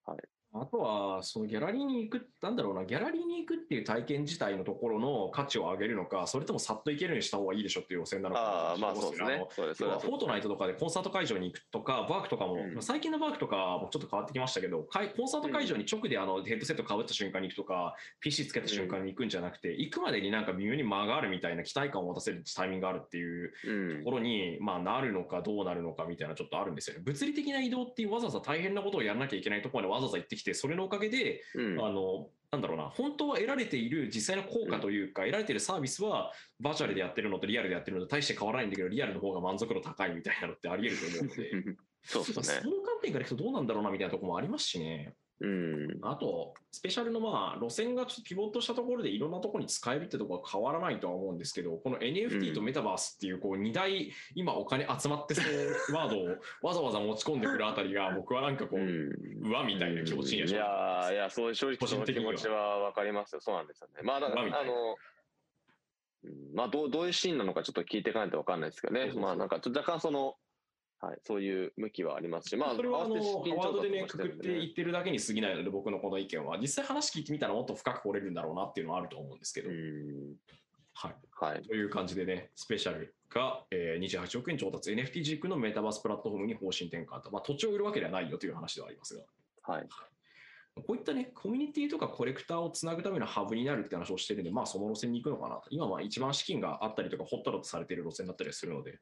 [0.05, 0.17] はい
[0.55, 8.41] あとは、そのギャラリーに行く、なんだろうな、ギャラリーに行くっていう体験自体のところの価値を上げるのか、それともさっと行けるようにした方がいいでしょっていう路線なのか。
[8.41, 9.47] ああ、まあそうですね。
[9.49, 9.83] そうです。
[9.83, 27.03] フォートナイトとかでコンサート会場に行くとか、バークとかも、うん最近のバークとかもちょっと変わってきましたけど、かいコンサート会場に直であのヘッドセットかぶった瞬間に行くとか、PC つけた瞬間に行くんじゃなくて、行くまでになんか微妙に間があるみたいな期待感を持たせるタイミングがあるっていううんところに、まあ、なるのかどうなるのかみたいなちょっとあるんですよね。
[27.03, 42.61] 物理的な移動っていうわざわざ大変なことをやらなきゃいけないところまでわざわざ行ってきて、それのおかげで、うんあの、なんだろうな、本当は得られている実際の効果というか、得られているサービスは、バーチャルでやってるのとリアルでやってるのと大して変わらないんだけど、リアルの方が満足度高いみたいなのってあり得ると思うので、 そうですそね。
[42.77, 45.15] の観点からいくとどうなんだろうなみたいなところもありますしね。
[45.43, 45.99] うん。
[46.01, 55.45] あと、スペシャルのまあ路線がちょっとピボットしたところでいろんなところに使えるってところは変わらないとは思うんですけど、この NFT とメタバースっていうこう2大今お金集まってそう
[55.93, 59.13] ワードをわざわざ持ち込んでくるあたりが僕はなんかこう、うん
[59.43, 63.41] うわみたいな気持ちにはい正直やーいや、そういう正直その気持ちはわかりますよ。
[63.41, 64.01] そうなんですよね。
[64.03, 64.73] まあ、だから、あの、
[66.23, 69.01] うんまあ、どう、どういうシーンなのかちょっと聞いていかないとわかんないですけどね。
[69.01, 70.35] そうそうそうまあ、なんか、ちょっと若干その、
[71.03, 80.35] はい、そういう向きはありますし、まあ、それはあの合わせて資金ワードでね、くくって言ってるだけに過ぎないので、僕のこの意見は、実際話聞いてみたらもっと深く掘れるんだろうなっていうのはあると思うんですけど、うん。
[80.93, 81.15] はい。
[81.31, 81.61] はい。
[81.63, 89.23] という感じでね、スペシャルが、えー28億円調達、NFT 軸のメタバースプラットフォームに方針転換と、まあ、土地を売るわけではないよという話ではありますが、
[89.63, 89.87] はい。
[90.75, 95.63] こういったね、コミュニティとかコレクターをつなぐためのハブになるって話をしてるんで、まあその路線に行くのかなと。
[95.69, 98.99] 今は一番資金があったりとか、ホットだとされている路線だったりするので。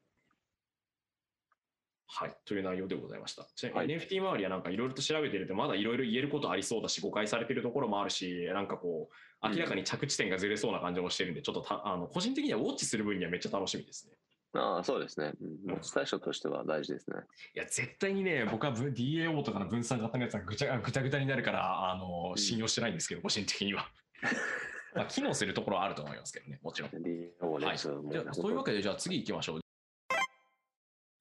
[2.14, 2.38] はい。
[2.45, 3.47] という内容でございました。
[3.55, 9.09] ちなみに NFT 周りはなんかいろいろと調べてると、まだいろいろ言えることありそうだし、誤解されてるところもあるし、なんかこ
[9.43, 14.16] う、明らかに着地点がずれそうな感じもしてるんで、ちょっとたあの個人的にはウォッチする分にはめっちゃ楽しみですね。
[14.53, 15.32] ああ、そうですね。
[15.41, 17.18] うん持ち対象としては大事ですね。
[17.55, 23.89] いや、絶対にね、僕は分 DAO とかの分散型のやつはぐちゃぐちゃぐちゃになるから、あの、うん信用してないんですけど、個人的には。
[24.93, 26.91] まあ、機能するところはあると思いますけどね、もちろん。
[26.91, 27.78] はい。
[27.78, 29.61] じゃあそういうわけで、じゃあ次行きましょう。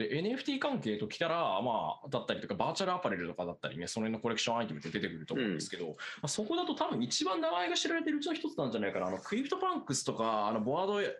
[0.01, 9.09] で、NFT 関係ときたら、まあ、だったりとか、バーチャルアパレルとかだったりね、その辺のコレクションアイテムって出てくると思うんですけど、まあ、そこだと多分一番名前が知られてるうちの一つなんじゃないかな。
[9.09, 11.13] あの、クリプトパンクスとか、あの、ボアード、え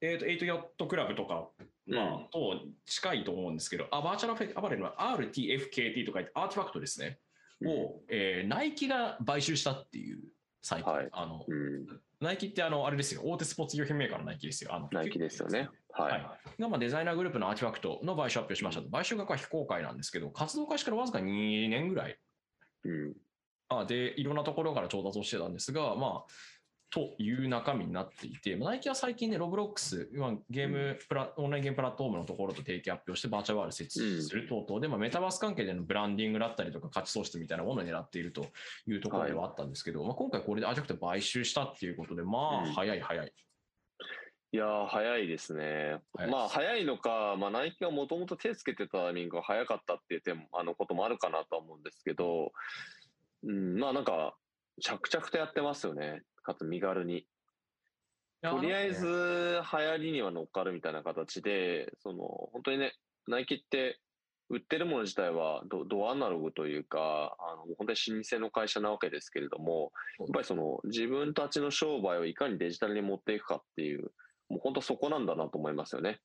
[0.00, 1.48] ーと、エイプヨットクラブとか、
[1.86, 7.18] まあ、と近いと思うんですけど、あバーチャルアパレルは RTFKT とか言ってアーティファクトですね。
[7.64, 10.20] を、えーナイキが買収したっていう
[10.62, 11.86] 最近、はいあの、うん。
[12.20, 14.74] ナイキってあの、あれですよ、大手スポーツ用品メーカーのナイキですよ。
[14.74, 15.68] あのナイキですよね。
[15.92, 16.20] ははい
[16.58, 16.62] い。
[16.62, 18.90] がまあデザイナーグループのアーティファクトの買収発表しましたと。
[18.90, 22.18] 買収額は非公開なんですけど、活動開始からわずか2年ぐらい
[22.84, 23.14] うん。
[23.68, 26.32] あで、いろんなところから調達をしてたんですが、まあ、
[26.90, 38.46] という中身になっていて、まあナイキは最近ね、ロブロックス、まあゲームプラ、オンラインゲームプラットフォームのところと提携発表して、バーチャルワールド設置する等々で、まあ、メタバース関係でのブランディングだったりとか、価値創出みたいなものを狙っていると
[38.86, 43.32] いうところではあったんですけど、まあ、今回これでアーティファクト買収したっていうことで、まあ、うん早い早い。
[44.50, 46.00] いやー、早いですね。
[46.14, 52.52] まあ、早いのか、まあ、ナイキがもともと手つけてたタイミングが早かったっていう点も、あの、こともあるかなとは思うんですけど、
[53.42, 54.34] うん、まあ、なんか、
[54.80, 56.22] 着々とやってますよね。
[56.48, 57.26] かつ身軽に。
[58.42, 62.94] とりあえず、流行りには乗っかるみたいな形で、その、本当にね、
[63.26, 64.00] ナイキって、
[64.50, 74.10] 売ってるもの自体はドドアナログというか、あの、本当に老舗の会社なわけですけれども、やっぱりその、自分たちの商売をいかにデジタルに持っていくかっていう、
[74.48, 76.18] もう本当そこなんだなと思いますよね。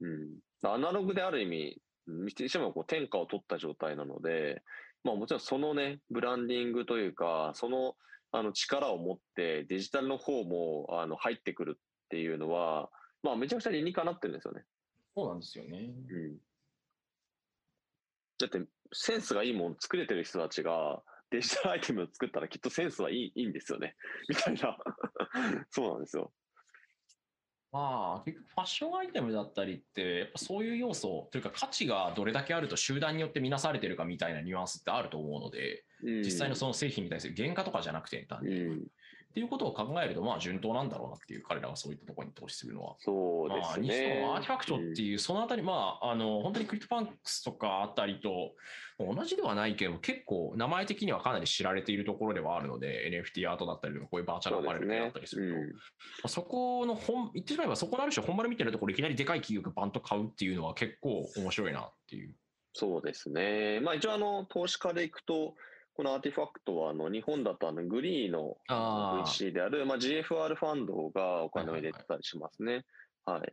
[0.00, 0.40] うん。
[0.64, 4.62] アナログである意味、にしてもこう天下を取った状態なので、
[5.04, 7.94] まあもちろんそのね、ブランディングというか、その
[8.32, 12.90] あの力を持ってデジタルの方もあの入ってくるっていうのは、
[13.22, 14.64] まあめちゃくちゃ理にかなってるんですよね。
[15.14, 15.90] そうなんですよね。
[16.10, 16.36] うん。
[18.38, 18.60] だって
[18.92, 23.96] センスがいいもの作れてる人たちがデジタルアイテムを作ったらきっとセンスはいいいいんですよね。
[24.28, 24.76] みたいな。
[25.70, 26.32] そうなんですよ。
[27.72, 38.86] まあ、結局ファッションアイテムだったりって、やっぱそういう要素というか価値がどれだけあると集団によって見なされてるかみたいなニュアンスってあると思うので、うん実際のその製品に対する原価とかじゃなくて、単純にうん。
[39.30, 42.96] っていうことを考えると、まあ順当なんだろうなっていう、彼らがそういったところに投資するのは。
[42.98, 44.20] そうでまあ、すね。
[44.20, 48.54] もアーティファクトっていう、そのあたり、まあ、あの、本当にクリプトパンクスとかあたりと、
[48.98, 55.62] 同じではないけど、結構名前的にはかなり知られているところではあるので、NFT アートだったりとか、こういうバーチャルアパレルだったりすると、ま
[56.24, 62.34] あそこの本、言ってしまえばそこのある種本丸みたいなところいきなりでかい企業がバンと買うっていうのは結構面白いなっていう。
[62.74, 63.80] そうですね。
[63.80, 65.54] まあ一応あの、投資家でいくと、
[66.00, 72.86] このアーティファクトはあの日本だとあのグリーの VC である、まあ、GFR ファンドがお金を入れてたりしますね。
[73.26, 73.52] はい。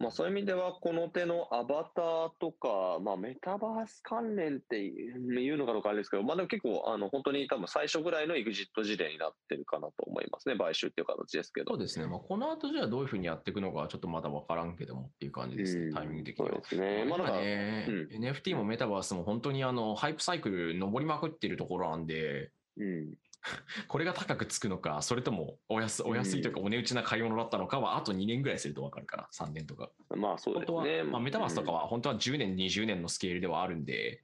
[0.00, 11.72] まあ、そういう意味では、この手のアバターとか、まあ、メタバース関連っていうのかどうかあれですけど、まあ、でも結構、あの本当に多分最初ぐらいのエグジット事例になってるかなと思いますね、買収っていう形ですけど。
[11.72, 15.78] そうですね、まあ、この後じゃあどういうふうにやっていくのかはちょっとまだ分からんけどもっていう感じです。
[15.78, 16.52] ね、タイミング的には。
[16.52, 23.14] そうですね、まあ、なんか、ね、うん、NFT もメタバースも本当にあのハイプサイクル上りまくってるところなんで、うん、
[23.88, 29.90] これが高くつくのか、それともお安お安いというか、お値打ちな買い物だったのかは、あと2年ぐらいすると分かるから、3年とか。
[30.10, 31.02] まあそうですね。
[31.02, 34.22] まあ、メタバースとかは本当は10年、20年のスケールではあるんで、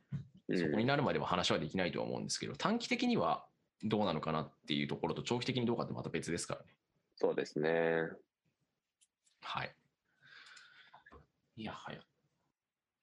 [0.56, 3.46] そこになるまでは話はできないとは思うんですけど、短期的には
[3.82, 6.74] どうなのかなっていうところと、長期的にどうかってまた別ですからね。
[7.16, 8.08] そうですね。
[9.42, 9.74] はい。
[11.56, 12.00] いや、はや。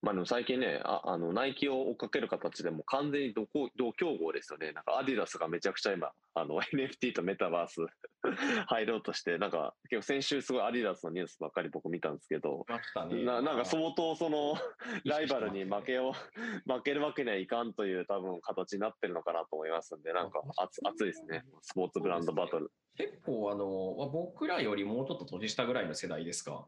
[0.02, 4.72] まあでも最近ね、ああの、ナイキを追っかける形でも完全に同同競合ですよね。
[4.72, 7.82] なんかアディダスがめちゃくちゃ今、あの、 NFT とメタバース
[8.68, 12.66] 入ろうとして、なんか結構先週すごいアディダスのニュースばっかり僕見たんですけど、
[13.10, 14.56] ね、ななんか相当その、
[15.04, 21.44] ライバルに負けを、負けるわけにはいかんという多分形になってるのかなと思いますんで、なんか熱熱いですね。
[21.62, 22.72] スポーツブランドバトル。
[22.98, 26.68] 結構あの、僕らよりもうちょっと年下ぐらいの世代ですか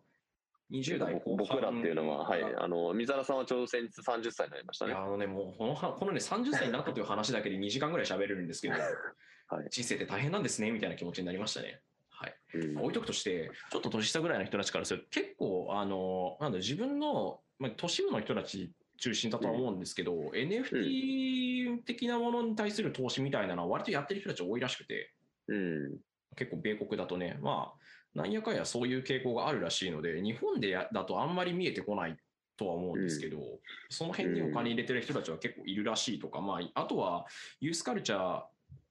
[0.71, 4.91] 20代僕らっていうのは、はい、あの、水原さんはちょうど先日30歳になりましたね。
[4.91, 8.75] いや、あのね、もうこの、このね、30歳になったという話だけで2時間ぐらい喋れるんですけど、
[9.47, 11.81] はい、人生って大変なんですね、みたいな気持ちになりましたね。
[12.09, 12.35] はい。
[12.53, 25.13] うん、置いとくとして、ちょっと年下ぐらいの人たちからすると、結構、あの、なんだ、自分の、まあ、都市部の人たち中心だとは思うんですけど、うん、NFT 的なものに対する投資みたいなのは割とやってる人たち多いらしくて、
[25.47, 25.97] うん、
[26.35, 27.78] 結構米国だとね、まあ、
[28.19, 32.17] なんやかんやそういう傾向があるらしいので、日本でだとあんまり見えてこない
[32.57, 33.43] とは思うんですけど、うん、
[33.89, 37.25] その辺にお金入れてる人たちは結構いるらしいとか、まあ、あとは
[37.61, 38.41] ユースカルチャー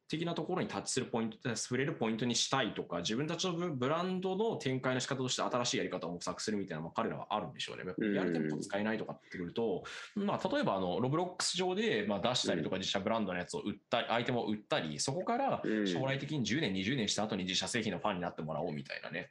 [0.09, 7.85] 的なところにタッチするポイント、触れるポイントにしたいとか、自分たちのブランドの展開の仕方として新しいやり方を模索するみたいなのも彼らはあるんでしょうね。
[8.15, 9.85] やる店舗使えないとかってくると、
[10.15, 19.31] まあ、例えばあの、ロブロックス上でまあ出したりとか自社ブランドのやつを売ったり、アイテムを売ったり、そこから将来的に10年、20年した後に自社製品のファンになってもらおうみたいなね。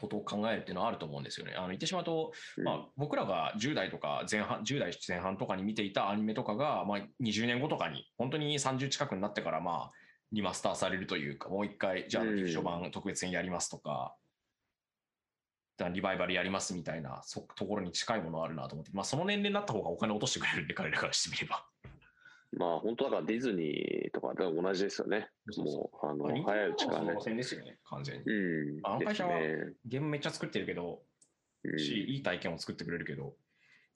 [0.00, 1.54] ことを考えるっていうのはあると思うんですよね。
[1.56, 9.90] あの言ってしまうと、まあ、僕らが10代とか前半、10代前半とかに見ていたアニメとかが、まあ、20年後とかに、本当に30近くになってから、まあ、
[10.32, 14.16] リマスターされるというか、もう一回、じゃあ、劇場版特別にやりますとか、
[15.92, 21.64] リバイバルやりますみたいなそところに近いものあるなと思って、まあ、その年齢になった方がお金落としてくれるんで、彼らからしてみれば。
[22.58, 25.28] まあ本当だからディズニーとかと同じですよね。
[25.56, 27.36] もう、あの、早いうちからね。
[27.36, 28.22] ですよね、完全に。
[28.26, 28.80] うん。
[28.82, 29.38] あの会社は
[29.86, 31.02] ゲームめっちゃ作ってるけど、
[31.78, 33.34] し、いい体験を作ってくれるけど、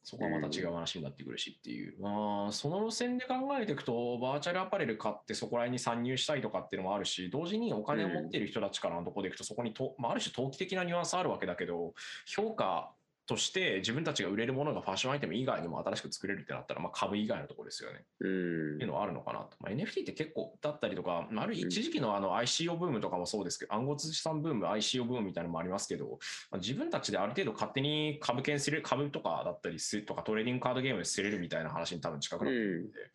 [0.03, 2.01] そこはまた違う話になってくるしっていう。
[2.01, 11.93] まあ、その路線で考えていくと、バーチャルアパレル買ってそこら辺に参入したいとかっていうのもあるし、同時にお金を持っている人たちからのところでいくと、そこにと、まあ、ある種投機的なニュアンスあるわけだけど、
[12.25, 12.95] 評価
[13.27, 18.05] として自分たちが売れるものがファッションアイテム以外にも新しく作れるってなったら、まあ、株以外のところですよね。
[18.21, 18.81] うん。
[18.81, 19.57] いうのはあるのかなと。
[19.61, 26.19] まあ、NFT って結構だったりとか、ある一時期のあの ICO ブームとかもそうですけど、暗号資産ブーム、ICO ブームみたいなのもありますけど、
[26.51, 33.01] まあ、自分たちである程度勝手に株券する、株とかだったりするとか、トレーディングカードゲームですれるみたいな話に多分近くなってるんで。
[33.01, 33.11] うん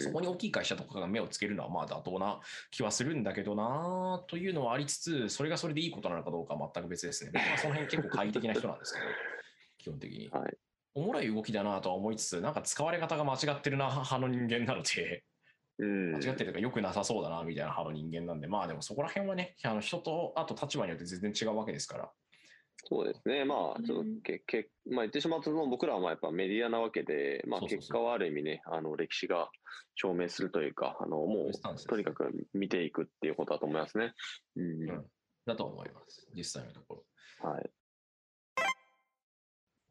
[0.00, 7.30] そこに大きい会社とかが目をつけるのはまあ妥当な気はするんだけどなというのはありつつ、それがそれでいいことなのかどうかは全く別ですね。
[7.34, 9.06] 僕はその辺結構快適な人なんですけど。
[9.78, 10.28] 基本的に。
[10.30, 10.56] はい。
[10.94, 15.24] おもろい動きだなとは思いつつ、なんか使われ方が間違ってるな派の人間なので、
[15.78, 22.10] うん、間違ってるとか良くなさそうだなみたいな派の人間なんで、まあでもそこら辺はね、あの人と、あと立場によって全然違うわけですから。
[22.84, 23.44] そうですね。
[23.44, 29.50] まあ、ちょっとけ、けまあ、言ってしまうと、僕らはまあやっぱメディアなわけで、まあ、結果はある意味ね、あの、歴史が
[29.94, 34.14] 証明するというか、あの、もう、とにかく見ていくっていうことだと思いますね。
[34.56, 34.88] うん。
[34.88, 35.06] うん、
[35.44, 36.28] だと思います。
[36.34, 37.04] 実際のとこ
[37.42, 37.50] ろ。
[37.50, 37.70] はい。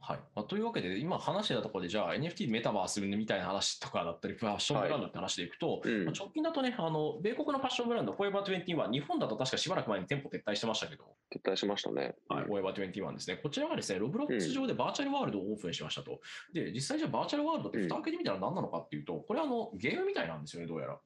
[0.08, 0.20] はい。
[0.36, 11.04] まあ、というわけで、今話してたところで、じゃあ NFT メタバースみたいな話とかだったり、ファッションブランドって話でいくと、はいうん、まあ、直近だとね、あの、米国のファッションブランド、フォーエバー21、日本だと確かしばらく前に店舗撤退してましたけど、
[11.36, 12.16] 撤退しましたね。
[12.30, 13.36] はい、フォーエバー21ですね。
[13.44, 16.22] こちらがですね、ロブロックス上でバーチャルワールドをオープンしましたと。
[16.54, 20.98] で、実際じゃあバーチャルワールドって蓋開けてみたら何なのかっていうと、これあの、ゲームみたいなんですよね、どうやら。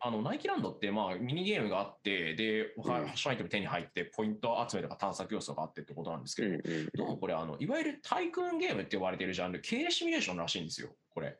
[0.00, 6.58] あのナイキランドってまあミニゲームがあってでファッションアイテム手に入ってポイント集めとか探索要素があってってことなんですけど、
[6.94, 11.36] どうもこれあのいわゆるタイクーンゲームって呼ばれているジャンル経営シミュレーションらしいんですよこれ。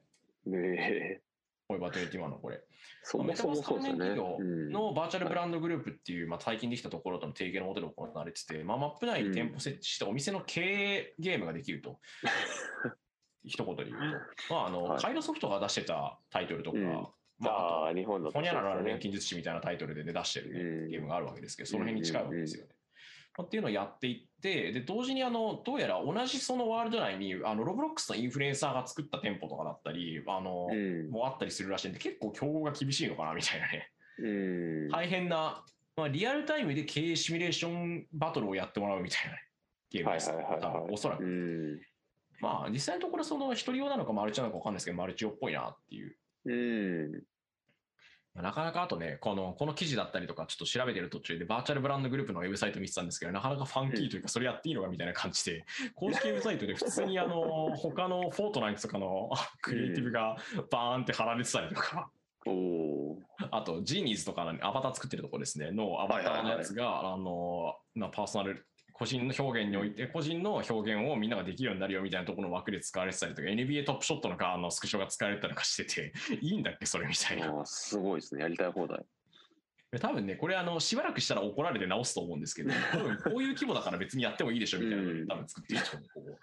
[0.47, 0.59] ね
[1.17, 1.21] え。
[1.71, 2.61] フォーエバー21のこれ。
[3.03, 4.15] そもそもそうですね。
[4.15, 11.99] のバーチャルブランドグループっていう、まあ、最近できたところとの提携のもとで行われてて、まあ、マップ内に店舗設置してお店の経営ゲームができると。
[13.45, 13.99] 一言で言う
[14.49, 14.55] と。
[14.55, 18.49] まあ、あの、カイロソフトが出してたタイトルとか、まあ、日本だと、ね。
[18.49, 22.71] ほにゃららの錬金術師みたいなタイトルで、ね、出してる、ね、ゲームがあるわけですけど、その辺に近いわけですよね。
[23.43, 31.11] っていうのをやっていって、で、同時にあの、どうやら同じそのワールド内に、あの、ロブロックスのインフルエンサーが作った店舗とかだったり、あの、うん。
[31.11, 33.91] もあったりするらしいんで、結構競合が厳しいのかなみたいなね。
[34.19, 34.29] う
[34.87, 34.89] ん。
[34.89, 35.65] 大変な、
[35.97, 39.39] まあ、リアルタイムで経営シミュレーションバトルをやってもらうみたいなね
[39.91, 40.31] ゲームです。
[40.31, 41.25] 多分おそらく。
[41.25, 41.81] うん。
[42.41, 46.17] まあ、実際のところ、その一人用なのかマルチなのか分かんないですけど、マルチ用っぽいなっていう。
[46.45, 47.23] うん。
[48.37, 55.65] なかなかあとね、この、この記事だったりとか、ちょっと調べてる途中で、バーチャルブランドグループのウェブサイト見てたんですけど、なかなかファンキーというか、それやっていいのかみたいな感じで、
[55.95, 59.31] 公式ウェブサイトで普通にあの、他のフォートナイトとかの
[59.63, 60.37] クリエイティブが
[60.71, 62.11] バーンって貼られてたりとか、
[62.47, 63.19] おお
[63.51, 68.67] あと、ジーニーズとかのアバター作ってるところですね、のアバターのやつが、あの、まあ、パーソナル、
[69.01, 77.65] 個人の表現において、個人の表現をみんなができるようになるよみたいなところの枠で使われてたりとか、NBA トップショットのかあのスクショが使われてたりとかしてて、 いいんだっけ、それみたいな。
[77.65, 78.43] すごいですね。
[78.43, 79.03] やりたい放題。
[79.99, 86.39] 多分ね、これあの、しばらくしたら怒られて直すと思うんですけど、多分こういう規模だから別にやってもいいでしょみたいなのを多分作ってると思う。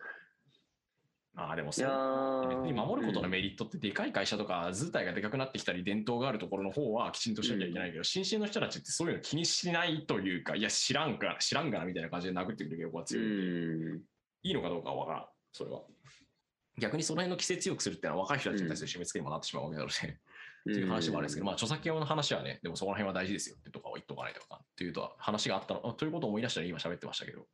[1.40, 1.88] ああ、でもそう。
[1.88, 14.02] ー別に守ることのメリットってでかい会社とか図体がでかくなってきたり伝統があるところの方はきちんとしなきゃいけないけど、新進の人たちってそういうの気にしないというかいや知らんか知らんがなみたいな感じで殴ってくる傾向がう強いんで、ん。
[14.44, 15.26] いいのかどうかは分からん。
[15.54, 15.82] それは。
[16.80, 27.46] 逆にその辺の規制強くするっていうのは若い人たちに対する締め付けにもなってしまうわけなので、っていう話もあるんですけど、まあ著作権の話はねでもそこら辺は大事ですよってとかを言っとかないとかっていうと話があったのあということを思い出したら今喋ってましたけど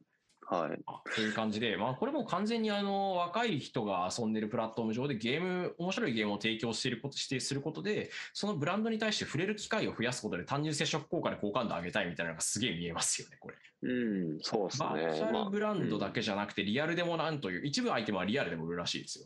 [0.45, 0.79] はい。
[0.85, 13.55] あっていう感じで、まあ、これも完全にあの若い人が遊んでるプラットフォーム上でゲーム、面白いゲームを提供していることしてすることで、そのブランドに対して触れる機会を増やすことで単純接触効果で好感度上げたいみたいなのがすげえ見えますよね、これ。
[13.83, 14.87] うん、そうですね。
[14.89, 19.25] バーチャまあルブランドだけじゃなくて、リアルでもなんという、一部アイテムはリアルでも売るらしいですよ。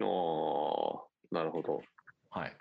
[0.00, 1.82] ああ、なるほど。
[2.30, 2.56] はい。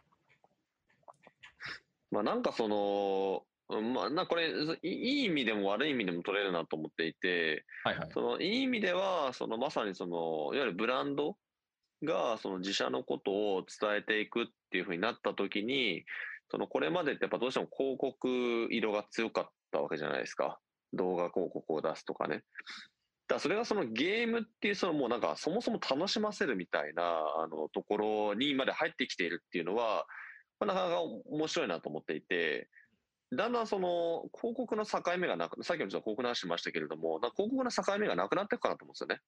[2.11, 4.49] まあなんかその、うんまあなこれ
[4.81, 8.09] いいい意味でも悪い意味でも取れるなと思っていて、はいはい。
[8.13, 11.35] そのいい意味ではそのまさにそのいわゆるブランド
[12.03, 16.05] がその自社のことを伝えていくっていうふうになった時に、
[16.49, 20.59] そのこれまでってやっぱどうしても広告色が強かったわけじゃないですか。
[20.93, 22.43] 動画広告を出すとかね。
[23.27, 30.05] だそれがそのゲームっていうそのもうなんかそもそも楽しませるみたいなあのところにまで入ってきているっていうのは、
[30.61, 32.69] まあ、なかなか面白いなと思っていて、
[33.33, 39.21] だんだんその広告の境目がなく、さっきもちょっと広告の話しましたけれども、広告の境目がなくなっていくかなと思うんですよね。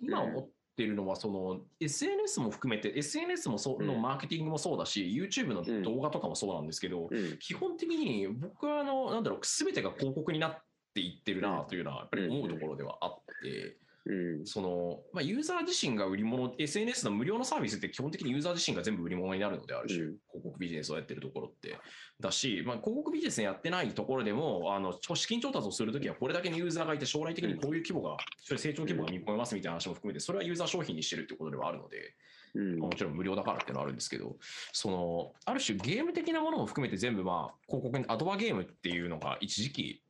[0.00, 4.02] 今思ってるのは、その SNS も含めて、SNS もそうのうん。
[4.02, 7.38] マーケティングもそうだし、YouTube の動画とかもそうなんですけど、うん。
[7.38, 10.58] 基本的に僕はあの、なんだろう、すべてが広告になっ
[10.94, 14.46] ていってるなというのは、やっぱり思うところではあって、うん。
[14.46, 21.76] その、まあ、ユーザー自身が売り物、SNS の無料のサービスって基本的にユーザー自身が全部売り物になるのである種、うん広告ビジネスをやってるところって。
[22.18, 28.16] だし、まあ、広告ビジネスやってないところでも、あの、資金調達をするときはこれだけのユーザーがいて、将来的にこういう規模が、
[28.56, 32.14] 成長規模が見込めますみたいな話も含めて、それはユーザー商品にしてるってことではあるので、
[32.54, 34.36] うんまあもちろん無料だからっていうのはあるんですけど、
[34.72, 40.02] その、ある種ゲーム的なものも含めて全部まあ、広告に、アドバゲームっていうのが一時期、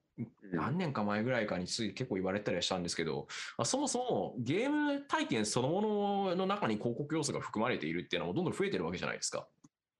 [0.52, 9.46] 何年か前ぐらいかについ結構言われたりはしたんですけど、まあそもそもゲーム体験そのものの中に広告要素が含まれているっていうのもどんどん増えてるわけじゃないですか。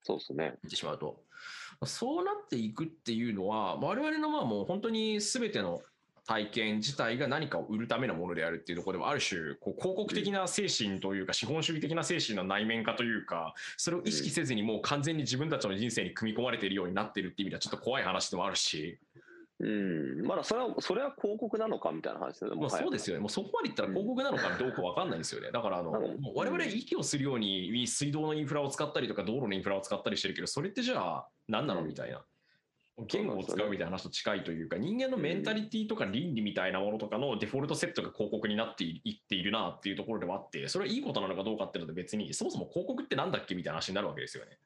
[0.03, 0.45] そうですね。
[0.45, 1.21] 言ってしまうと。
[1.85, 5.83] そうなっていくっていうのは、我々のまあもう本当に全ての
[6.27, 18.99] 体験自体が何かを売るためのものであるっていうところでは、ある種、こう広告的な精神というか、資本主義的な精神の内面化というか、それを意識せずにもう完全に自分たちの人生に組み込まれているようになっているっていう意味ではちょっと怖い話でもあるし、
[19.61, 20.27] うん。
[20.27, 22.61] まだそれは、それは広告なのかみたいな話ですよね。
[22.61, 23.15] まあ、そうですよ。
[23.15, 23.23] よね。
[23.23, 25.51] もうそこまでいったら広告なのかどうかわかんないんですよね。
[25.53, 32.25] だからあの、もう我々息をするように水道のインフラを使ったりとか道路のインフラを使ったりしてるけど、それってじゃあ何なのみたいな。
[33.07, 44.59] 言語を使うみたいな話と近いというか、人間のメンタリティとか倫理みたいなものとかのデフォルトセットが広告になっていっているなっていうところではあって、それはいいことなのかどうかっていうので別に、そもそも広告ってなんだっけみたいな話になるわけですよね。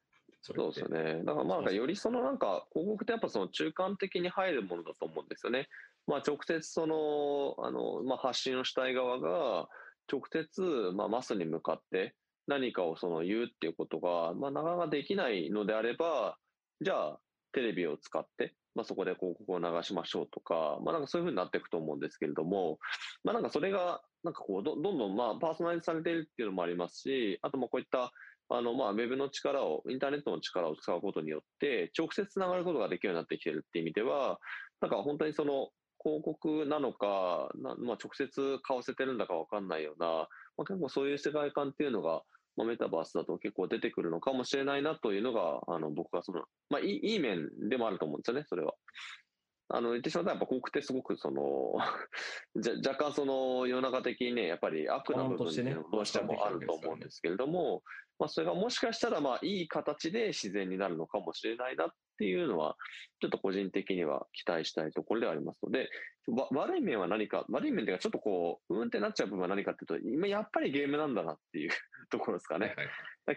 [0.46, 1.22] そうですよね。
[1.24, 5.68] だからまあよりそのなんか広告ってやっぱその中間的に入るものだと思うんですよね。
[6.06, 9.68] まあ直接その、あの、まあ発信をしたい側が
[10.12, 10.60] 直接
[10.94, 12.14] まあマスに向かって
[12.46, 16.36] 何かをその言うっていうことが、まあなかなかできないのであれば、
[16.82, 17.18] じゃあ
[17.52, 22.78] テレビを使って、まあそこで広告を流しましょうとか、まあなんかそういうふうになっていくと思うんですけれども、
[23.22, 28.12] まあなんかそれがなんかこうどどんどんまあパーソナライズされているっていうのもありますし、あとまあこういった
[28.48, 34.38] あの、まあ、ウェブの力を、インターネットの力を使うことによって、直接つながることができるようになってきてるっていう意味では、
[34.80, 35.70] なんか本当にその、
[36.02, 42.22] 広告なのか、なまあ、直接買わせてるんだかわかんないような、まあ、結構そういう世界観っていうのが、
[42.56, 48.74] まあ、メタバースだと結構出てくるのかもしれないなというのが、あの、僕はその、まあ、いいいい面でもあると思うんですよね、それは。
[49.68, 51.74] あの、言ってしまったらやっぱ広告ってすごくその、
[52.56, 57.82] じゃ若干その世の中的にね、やっぱり悪な部分っていうのもどうしてもあると思うんですけれども、
[58.18, 62.76] まあそれがもしかしたらまあいい形で自然になるのかもしれないなっていうのは、
[63.20, 65.88] ちょっと個人的には期待したいところではありますので、
[66.28, 71.70] わ悪い面は何か、悪い面ではちょっとこう、うんってなっちゃう部分は何かっていうと、今やっぱりゲームなんだなっていう
[72.10, 72.66] ところですかね。
[72.68, 72.88] はい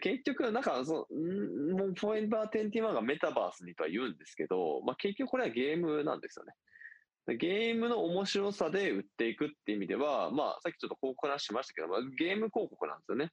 [0.02, 6.54] 結局、なんかそん、もう、フォーエバー21がメタバースにとは言うんですけど、まあ、結局これはゲームなんですよね。
[7.38, 13.32] ゲームの面白さで売っていくっていう意味では、まあ、さっきちょっと広告話しましたけど、まあ、ゲーム広告なんですよね。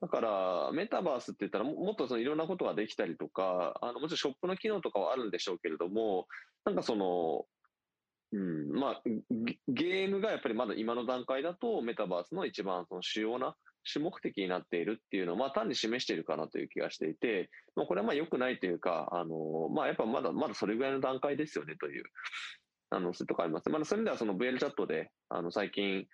[0.00, 6.26] だから、メタバースって言ったらも、っとそのいろんなことができたりとか、あの、もちろんショップの機能とかはあるんでしょうけれども、
[6.64, 7.44] なんかその、
[8.32, 9.02] うん、まあ、
[9.68, 22.04] ゲームがやっぱりまだ今の段階だと、メタバースの一番その主要な主目的になっているっていうのを、まあ単に示しているかなという気がしていて、まあこれはまあ良くないというか、あの、まあやっぱまだまだそれぐらいの段階ですよねという、
[22.90, 23.68] あの、そういうとこあります。
[23.68, 26.06] まだそういう意味ではその VL チャットで、あの最近、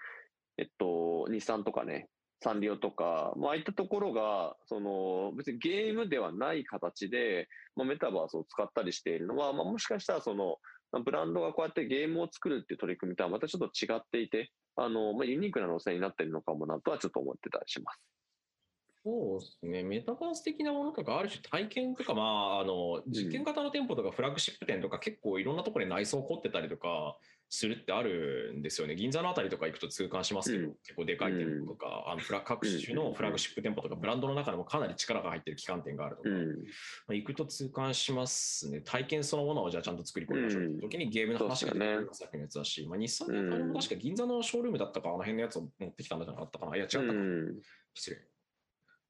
[0.59, 2.09] えっと、日産とかね、
[2.41, 10.59] サンリオとか、まあああいったところが、その別にゲームではない形で、まあメタバースを使ったりしているのは、まあもしかしたらその、
[11.05, 18.01] ブランドがこうやってゲームを作るっていう取り組みとはまたちょっと違っていて、あの、まあ、ユニークな路線になってるのかもなとはちょっと思ってたりします。
[19.03, 27.17] そうですね、メタバース的なものとか、ある種体験とか、まあ、あの実験型の店舗とかフラッグシップ店とか、結構いろんなところで内装凝ってたりとか
[27.49, 28.97] するってあるんですよね。
[28.97, 36.47] 銀座のあたりとか行くと痛感しますけど、うん結構でかい店舗とか、あのフラ各種のフラッグシップ店舗とか、ブランドの中でもかなり力が入ってる旗艦店があるとか、うん。
[36.49, 36.53] ま
[37.11, 38.81] あ、行くと痛感しますね。
[38.81, 46.77] 体験そのものをじゃあちゃんと作り込みましょうっていう時にゲームの話が出てくるのがさっきのやつだし、まあ、日産のあれも確か銀座のショールームだったか、あの辺のやつを持ってきたんじゃなかったかな。
[46.77, 47.13] いや、違ったか。
[47.95, 48.17] 失礼。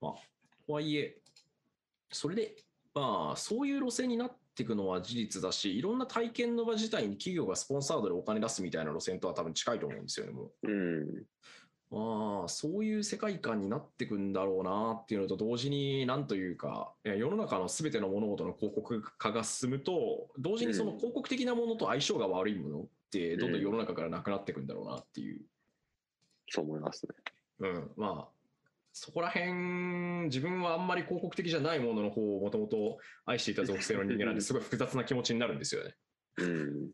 [0.01, 0.13] まあ、
[0.67, 1.17] とはいえ、
[2.13, 2.57] それで、
[2.95, 11.03] まあ、そういう路線になっていくのは事実だし、いろんな体験の場自体に企業がスポンサードでお金出すみたいな路線とは多分近いと思うんですよね、もうん。
[11.03, 11.27] う。
[11.91, 25.43] まあ、そういう世界観になっていくんだろうなっていうのと同時に、なんというか、世の中のすべての物事の広告化が進むと、同時にその広告的なものと相性が悪いものって、どんどん世の中からなくなっていくんだろうなっていう。
[26.49, 27.15] そう思いますね。
[27.61, 28.36] うん、まあ、
[28.99, 29.53] そこら辺、
[30.29, 35.95] 自分はあんまり広告的じゃないものの方をもともと愛していた属性の人間なんで すごい複雑な気持ちになるんですよね。
[36.39, 36.91] うん。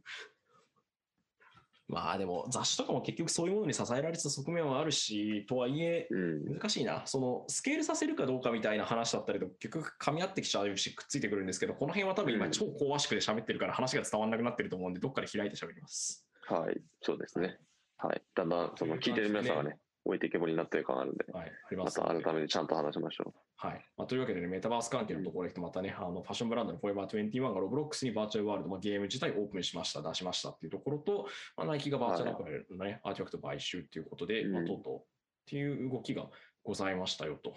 [1.87, 6.55] まあでも雑誌とかも結局そういうものに支えられてた側面はあるし、とはいえ、うん。
[6.55, 7.07] 難しいな。
[7.07, 16.27] そのスケールさせるかどうかみたいな話だったりと結局噛み合ってきちゃうしくっついてくるんですけど、この辺は多分今うん超高和縮で喋ってるから話が伝わんなくなってると思うんで、どっかで開いて喋ります。
[16.49, 16.83] はい。
[17.01, 17.61] そうですね。
[17.99, 18.21] はい。
[18.35, 23.85] だんだん、その、聞いてる皆さんがね、置いてけぼりになってる感があるんで、はい、ありまますたので改めてちゃんと話しましょはい。
[23.97, 34.67] まあ、というわけでね、メタバース関係のところでまたね、あのファッションブランドの Forever21 がロブロックスにバーチャルワールド、まあ、ゲーム自体オープンしました、出しましたっていうところと、まあ、ナイキがバーチャルアパレルのね、アーティファクト買収っていうことで、まあ、うん。
[34.67, 35.01] とうとうっ
[35.47, 36.27] ていう動きが
[36.65, 37.55] ございましたよと。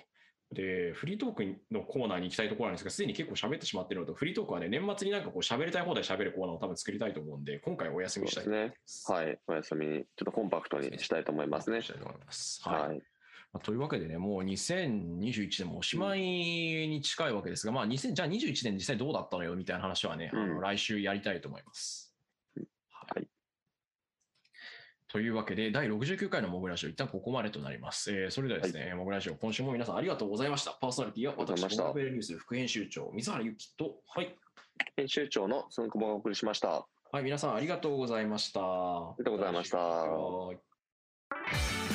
[0.51, 9.05] で、フリートークのコーナーに行きたいところなんですが、すでに結構喋ってしまってるのと、フリートークはね、年末になんかこう喋りたい放題喋るコーナーを多分作りたいと思うんで、今回お休みしたいと思います。
[9.09, 9.13] う。
[9.13, 9.39] はい。
[9.47, 11.81] お休みに、ちょっとコンパクトにしたいと思いますね。
[11.81, 12.61] したいと思います。
[12.63, 12.97] はいはい。
[13.51, 22.15] まあというわけでね、もう2021年もおしまいに近いわけですが、まあ2000、じゃあ21年実際どうだったのよみたいな話はね、あうんの来週やりたいと思います。
[22.91, 23.27] はい。
[25.15, 28.11] というわけで、第69回のモグラジオ、一旦ここまでとなります。
[28.11, 30.71] えーそれではですね、モグラジオ、今週も皆さんありがとうございました。
[30.71, 34.35] パーソナリティは私、モグラニュース副編集長、水原由紀と、はい。
[34.97, 36.85] 編集長のすんくぼがお送りしました。
[37.13, 38.59] はい、皆さんありがとうございました。
[38.59, 41.94] ありがとうございましたはい